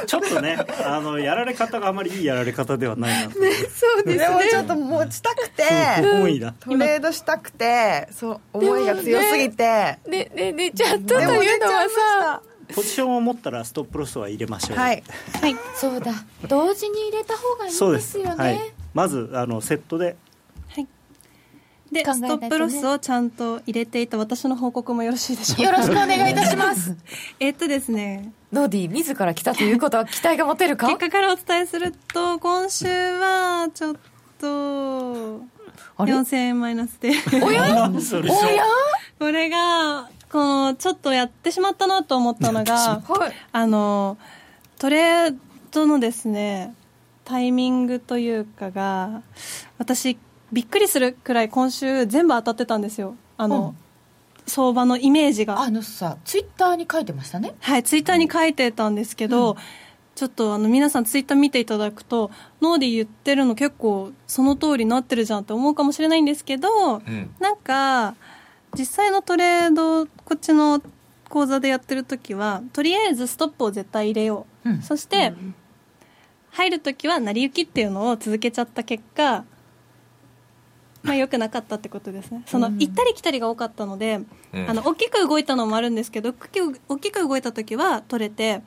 [0.06, 3.34] ちょっとねあのやられ方があまりいいやられ方ではないなと。
[3.34, 5.64] そうです、でもちょっと持ちたくて
[6.02, 10.00] 思いだトレードしたくてそう思いが強すぎて。
[10.08, 12.42] ね、ね、寝ちゃったというのはさ、
[12.74, 14.78] ポジションを持ったらストップロスは入れましょう。
[14.78, 15.04] はい。
[15.76, 16.14] そうだ、
[16.48, 18.18] 同時に入れた方がいいそうです。
[18.18, 18.44] ですよね。
[18.44, 18.60] はい、
[18.94, 20.16] まずあのセットで
[21.92, 25.64] で、ストップロスをちゃんと入れていた私の報告もよろしいでしょうか？
[25.64, 26.96] よろしくお願いいたします。
[27.40, 30.88] えっとですね、ノディ自ら来たということは期待が持てるか？
[30.88, 33.96] 結果からお伝えすると、今週はちょっ
[34.40, 35.42] と、
[35.98, 37.12] あれ？4000円マイナスで。
[37.44, 37.92] おや？
[38.02, 38.30] それ？
[38.32, 38.64] おや？
[39.20, 43.34] これが、この、ちょっとやってしまったなと思ったのが、 はい。
[43.52, 44.18] あの、
[44.78, 45.38] トレー
[45.72, 46.74] ドのですね、
[47.26, 49.22] タイミングというかが、
[49.78, 50.18] 私、
[50.52, 53.16] びっくりするくらい今週全部当たってたんですよ。
[53.38, 53.76] あの、
[54.48, 55.62] 相場のイメージが。
[55.62, 57.54] あのさ、ツイッターに書いてましたね。
[57.60, 59.56] はい、ツイッターに書いてたんですけど、
[60.16, 62.32] ちょっとあの皆さんツイッター見ていただくと、
[62.62, 68.16] ノーディ言ってるの結構その通りになってるじゃんって思うかもしれないんですけど、んなんか、
[68.78, 70.82] 実際のトレード、こっちの
[71.30, 74.70] 講座でやってる時は、とりあえずストップを絶対入れよう。
[74.72, 75.34] うんそして、
[76.52, 79.46] 入る時は成り行きっていうのを続けちゃった結果、
[81.04, 82.44] まあ良くなかったってことですね。
[82.46, 84.20] その、行ったり来たりが多かったので、
[84.54, 86.34] うんあの、大きく動いたのもあるんですけど、
[86.90, 88.62] 大きく動いた時は取れて、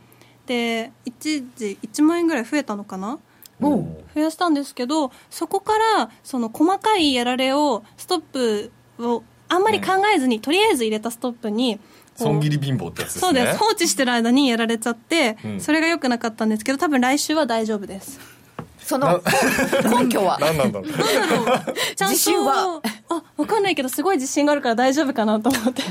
[0.47, 3.19] で、一時1万円ぐらい増えたのかな？
[3.61, 11.79] 増やしたんですけど、そこから、その細かいやられを、ストップをあんまり考えずに、とりあえず入れたストップに、
[12.17, 13.29] 損切り貧乏ってやつですね。
[13.29, 13.59] そうです。
[13.59, 15.61] 放置してる間にやられちゃって、うん。
[15.61, 18.19] それが良くなかったんですけど、多分来週は大丈夫です。
[18.85, 19.23] その
[19.99, 25.83] 根拠は何なんだろうちゃんと、自信はあ、わかんないけど、すごい自信があるから大丈夫かなと思って。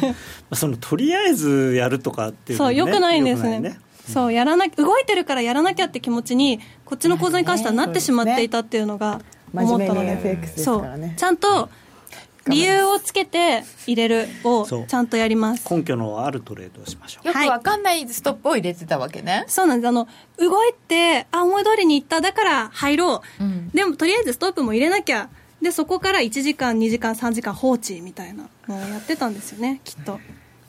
[0.53, 3.79] そのとりあえずやるとかっていうのそう、もね良くないんですね。
[4.11, 9.21] そう、やらな、動いてるからやらなきゃって気持ちに、こっちの講座に関してはなってしまっていたっていうのが
[9.53, 10.29] 思ったの真面目にで。
[10.29, 11.13] FX ですそうからね。
[11.17, 11.69] ちゃんと、
[12.47, 15.73] 理由をつけて入れるをちゃんとやります。
[15.73, 19.45] 根拠のあるトレードをしましょうよくわかんないストップを入れてたわけね。
[19.47, 19.87] そうなんです。
[19.89, 23.43] あの、動いて、あ、思い通りに行った、だから入ろう。
[23.43, 25.29] うんでも、とりあえずストップも入れなきゃ。
[25.61, 30.19] で、そこから1時間、2時間、3時間放置みたいなのをやってたんですよね、きっと。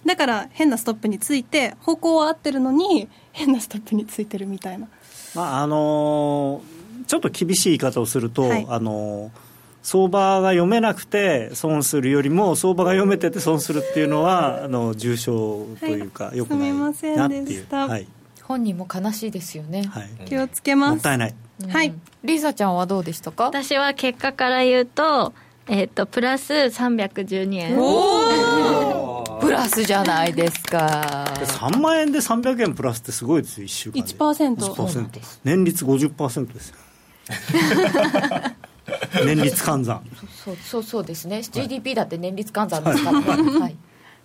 [0.05, 4.89] だから、変なストップについて、方向は合ってるのに、変なストップについてるみたいな。
[5.35, 9.42] まああのーちょっと厳しい言い方をすると、はいあのー
[9.83, 18.07] 相場が読めなくて損するよりも相場が読めてて損するっていうのはあの重症というか、はいよくないすみませんなっていう、でしたはい
[18.43, 19.85] 本人も悲しいですよね。
[19.85, 20.91] はい、気をつけます。
[20.91, 21.35] もったいない
[21.69, 21.95] はい。
[22.25, 23.45] リサちゃんはどうでしたか？
[23.45, 25.33] 私は結果から言うと、
[25.69, 27.77] えっ、と、プラス312円。
[29.41, 31.25] プラスじゃないですか。
[31.39, 34.57] 3万円で300円プラスってすごいですよ1週間で1%。
[34.57, 36.77] 1%年率50%ですよ
[39.25, 40.03] 年率換算
[40.45, 41.43] そうそうそうですね。
[41.43, 43.59] GDP だって年率換算ですからね。
[43.61, 43.77] はい。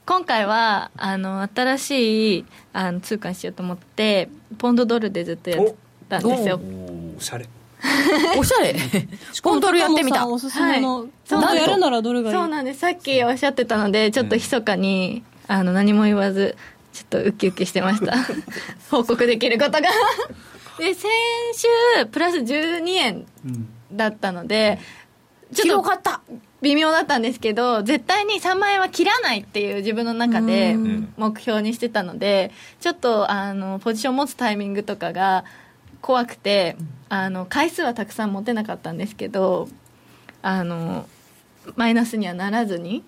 [0.05, 5.65] 今回は、あの、新しいあの通貨にしようと思って、ポンドドルでずっとやっ
[6.09, 6.59] たんですよ。
[7.17, 7.47] おしゃれ
[8.37, 8.73] おしゃれ？
[9.43, 10.25] ポンドルやってみた。
[10.27, 12.35] おすすめの、はいちゃんとやるならどれがいい？
[12.35, 12.79] そうなんです。
[12.79, 16.55] さっきおっしゃってたので、ちょっと密かに、あの、何も言わず、
[16.93, 18.15] ちょっとウキウキしてました。
[18.89, 19.81] 報告できることが。
[20.79, 21.07] で先
[21.97, 23.25] 週プラス12円
[23.91, 24.79] だったので、
[25.53, 26.09] ちょっと
[26.61, 30.75] 微妙だったんですけど絶対に3万円は切らないっていう自分の中で
[31.15, 35.45] 目標にしてたのでちょっとあのポジション持つタイミングとかが
[36.01, 36.75] 怖くて
[37.09, 39.69] あの回数はたくさん持てなかったんですけど
[40.41, 41.07] あの
[41.75, 43.03] マイナスにはならずに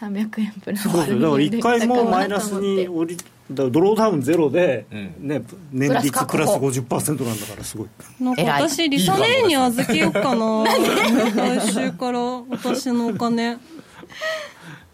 [0.00, 3.16] 300円プラスそうですよだから1回もマイナスに降り
[3.50, 4.86] だドローダウンゼロで、
[5.20, 5.42] ね、
[5.72, 7.88] 年率プラス50%なんだからすごい。
[8.20, 10.64] なんか私リサ姉に預けようかな。
[10.64, 13.58] 来週から私のお金。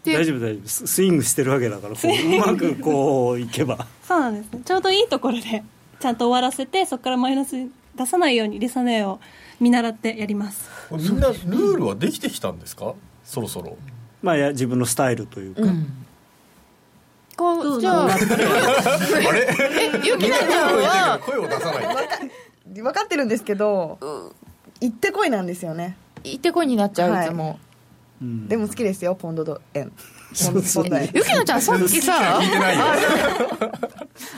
[0.05, 0.67] 大丈夫大丈夫。
[0.67, 3.87] ススイングしてるわけだからこううまくこういけば。
[4.07, 4.53] そうなんです。
[4.53, 5.63] ねちょうどいいところで
[5.99, 7.55] ちゃんと終わらせてそこからマイナス
[7.95, 9.19] 出さないようにリサ姉を
[9.59, 10.69] 見習ってやります。
[10.91, 12.93] みんなルールはできてきたんですか？
[13.23, 13.77] そろそろ
[14.23, 15.61] まあや自分のスタイルというか、
[17.37, 18.21] こうじゃああれ？
[19.81, 21.19] えゆきなちゃんは？
[21.19, 21.83] 声を出さない
[22.81, 23.99] 分かってるんですけど
[24.79, 25.97] 行ってこいなんですよね。
[26.23, 27.27] 行ってこいになっちゃう、はい。
[27.27, 27.59] いつも。
[28.21, 29.91] でも好きですよポンドド円。
[30.33, 31.09] そうそうポンド円。
[31.13, 32.39] ゆきなちゃんさっきさ？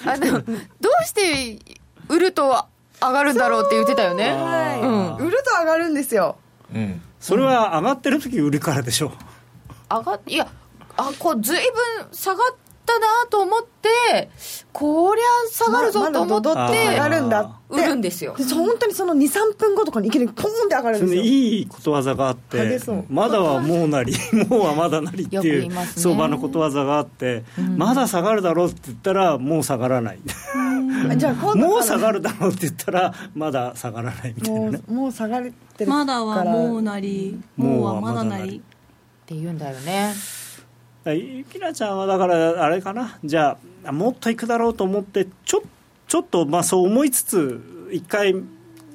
[0.05, 1.59] あのどうして
[2.09, 2.65] 売ると
[2.99, 4.31] 上がるんだろうって言ってたよね。
[4.31, 4.81] はい、
[5.21, 5.27] うん。
[5.27, 6.37] 売ると上がるんですよ。
[6.73, 7.01] うん。
[7.19, 9.11] それは上がってる時売るからでしょ
[9.89, 10.47] 上がっいや
[10.97, 12.55] あこうずいぶん下がっ
[12.85, 14.29] たなと思って
[14.71, 17.65] こりゃ下がるぞと思って、まるんだって。
[17.67, 18.35] 売るんですよ。
[18.37, 21.23] でそ本当にその23分後とかにいきなりポーンって上がるんですよ。
[21.23, 22.79] いいことわざがあって
[23.09, 24.13] まだはもうなり
[24.47, 27.43] もうはまだなりっていう相場のことわざがあって、
[27.75, 30.19] まだ下がるだろうって言ったらもう下がらない。
[31.09, 35.87] あじゃもう下がるだろうって言ったらまだ下がらないみたいなもねうもう下がってるから。
[35.87, 38.61] まだはもうなりもうはまだなり
[39.25, 40.13] って言うんだよね。
[41.07, 43.17] ゆきなちゃんはだからあれかな？
[43.23, 45.63] じゃあもっといくだろうと思ってちょ
[46.07, 48.35] ちょっとまあそう思いつつ一回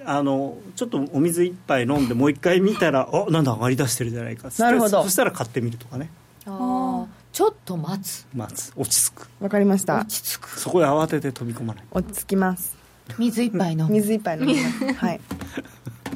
[0.05, 4.51] あのちょっとお水一杯飲んでもう一回見たらあなんだ上がりだしてるじゃないか。
[4.59, 5.03] なるほど。
[5.03, 6.11] そしたら買ってみるとかね。
[6.47, 8.26] ああちょっと待つ。
[8.35, 8.72] 待つ。
[8.76, 9.28] 落ち着く。
[9.41, 9.99] わかりました。
[10.01, 10.61] 落ち着く。
[10.61, 11.85] そこへ慌てて飛び込まない。
[11.91, 12.76] 落ち着きます。
[13.18, 13.91] 水一杯飲む。
[13.91, 14.93] 水一杯飲みます。
[14.95, 15.20] はい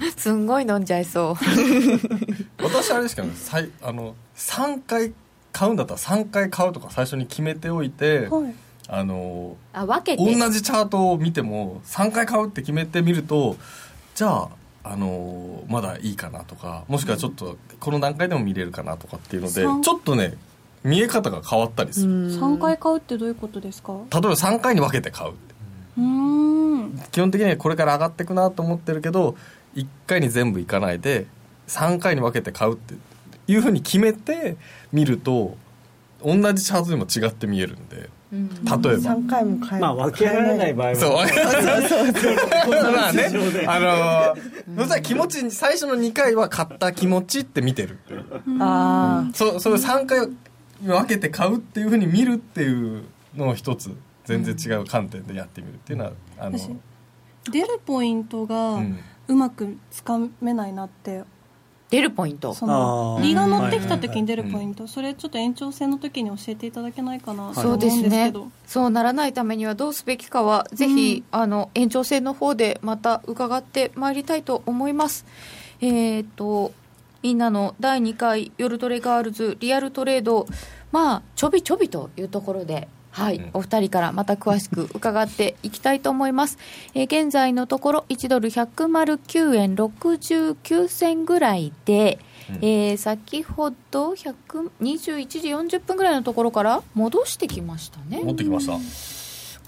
[0.17, 1.45] すんごい飲んじゃいそう。
[2.63, 5.13] 私あれですけどねさいあの3回
[5.53, 8.55] 買うんだったら3回買うとか最初に決めておいて、はい。
[8.89, 10.37] あのあ分けて。
[10.37, 13.57] 同じチャートを見ても3回買うって決めてみると
[14.15, 14.49] じゃあ
[14.85, 20.35] あのまだいいかなとかもしくはちょっとこの段階でも見れるかなとかっていうのでち三ょっとね
[20.83, 23.95] 見え方が変わったりする、3回買うってどういうことですか？
[23.95, 27.01] う例えば3回に分けて買うーん。
[27.11, 29.35] 基本的にはこれから上がっていくなと思ってるけど
[29.75, 31.27] 1回に全部いかないで
[31.69, 32.95] 3回に分けて買うって
[33.47, 34.57] いうふうに決めて
[34.93, 35.57] 見ると
[36.23, 37.97] 同じチャートでも違って見えるんで
[38.35, 38.81] 例えば。
[38.81, 40.97] 3回も買えまあ分けられない場合も。
[40.97, 41.11] そう。
[42.93, 43.67] まあね市場で。
[43.67, 47.99] あのー、そしたら気持ち最初の2回は買った気持ちって見てる。
[48.59, 50.29] あそそれを3回
[50.83, 53.05] 分けて買うっていうふうに見るっていう
[53.37, 53.95] のを一つ
[54.25, 56.71] 全然違う観点でやってみるっていうのはあの、私
[57.51, 58.99] 出るポイントがうん
[59.29, 61.25] うまくつかめないなって。
[61.91, 62.55] 出るポイント？
[62.55, 63.23] そのあー。
[63.23, 64.89] 利が乗ってきた時に出るポイント。
[64.89, 68.51] それちょっと延長戦の時に教えていただけないかなとそう思うんですねど。
[68.67, 75.25] そうならないためにはどうすべきかはぜひ、あの延長戦の方でまた伺ってまいりたいと思います。
[75.81, 76.73] えっ、と
[77.23, 80.47] みんなの第2回夜トレガールズリアルトレード。
[80.91, 83.51] まあちょびちょびというところではい、うん。
[83.55, 86.59] お二人からまた詳しく伺っていきたいと思います、
[86.95, 92.19] えー現在のところ1ドル109円69銭ぐらいで、
[92.61, 94.35] えー先ほど100
[94.81, 98.21] 21時40分ぐらいのところから戻してきましたね。
[98.25, 98.73] 持ってきました。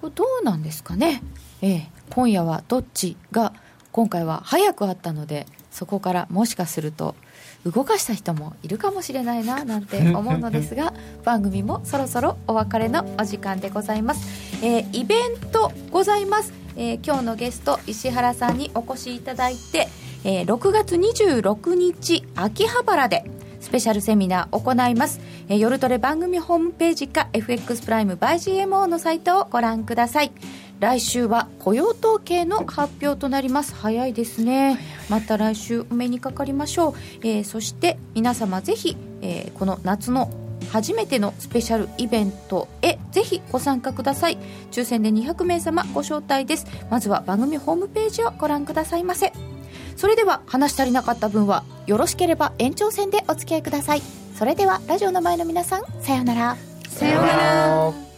[0.01, 1.23] これどうなんですかね、
[1.63, 3.53] ええ今夜はどっちが
[3.93, 7.15] 今回は早くあったのでそこからもしかすると
[7.71, 10.93] 動かした人もいるかもしれないななんて思うのですが
[11.25, 19.89] 番組もそろそろお別れのお時間でございます、えーイベントございます、えー今日のゲスト石原さんにお越しいただいて、
[20.25, 23.25] えー6月26日秋葉原で
[23.61, 30.31] スペシャルセミナーを行います、えー夜トレ番組ホームページか FX プライム by GMO のサイトをご覧ください
[30.81, 33.75] 来週は雇用統計の発表となります。
[33.75, 34.79] 早いですね。
[35.09, 40.31] また来週お目にかかりましょう、えーそして皆様ぜひ、えーこの夏の
[40.71, 44.39] 初めてのスペシャルイベントへぜひご参加ください。
[44.71, 46.67] 抽選で200名様ご招待です。
[46.91, 49.33] まずは番組ホームページをご覧くださいませ。
[49.97, 54.03] それでは話し足りなかった分はよろしければ延長戦でお付き合いください。
[54.35, 56.57] それではラジオの前の皆さんさようなら。
[56.89, 58.16] さようなら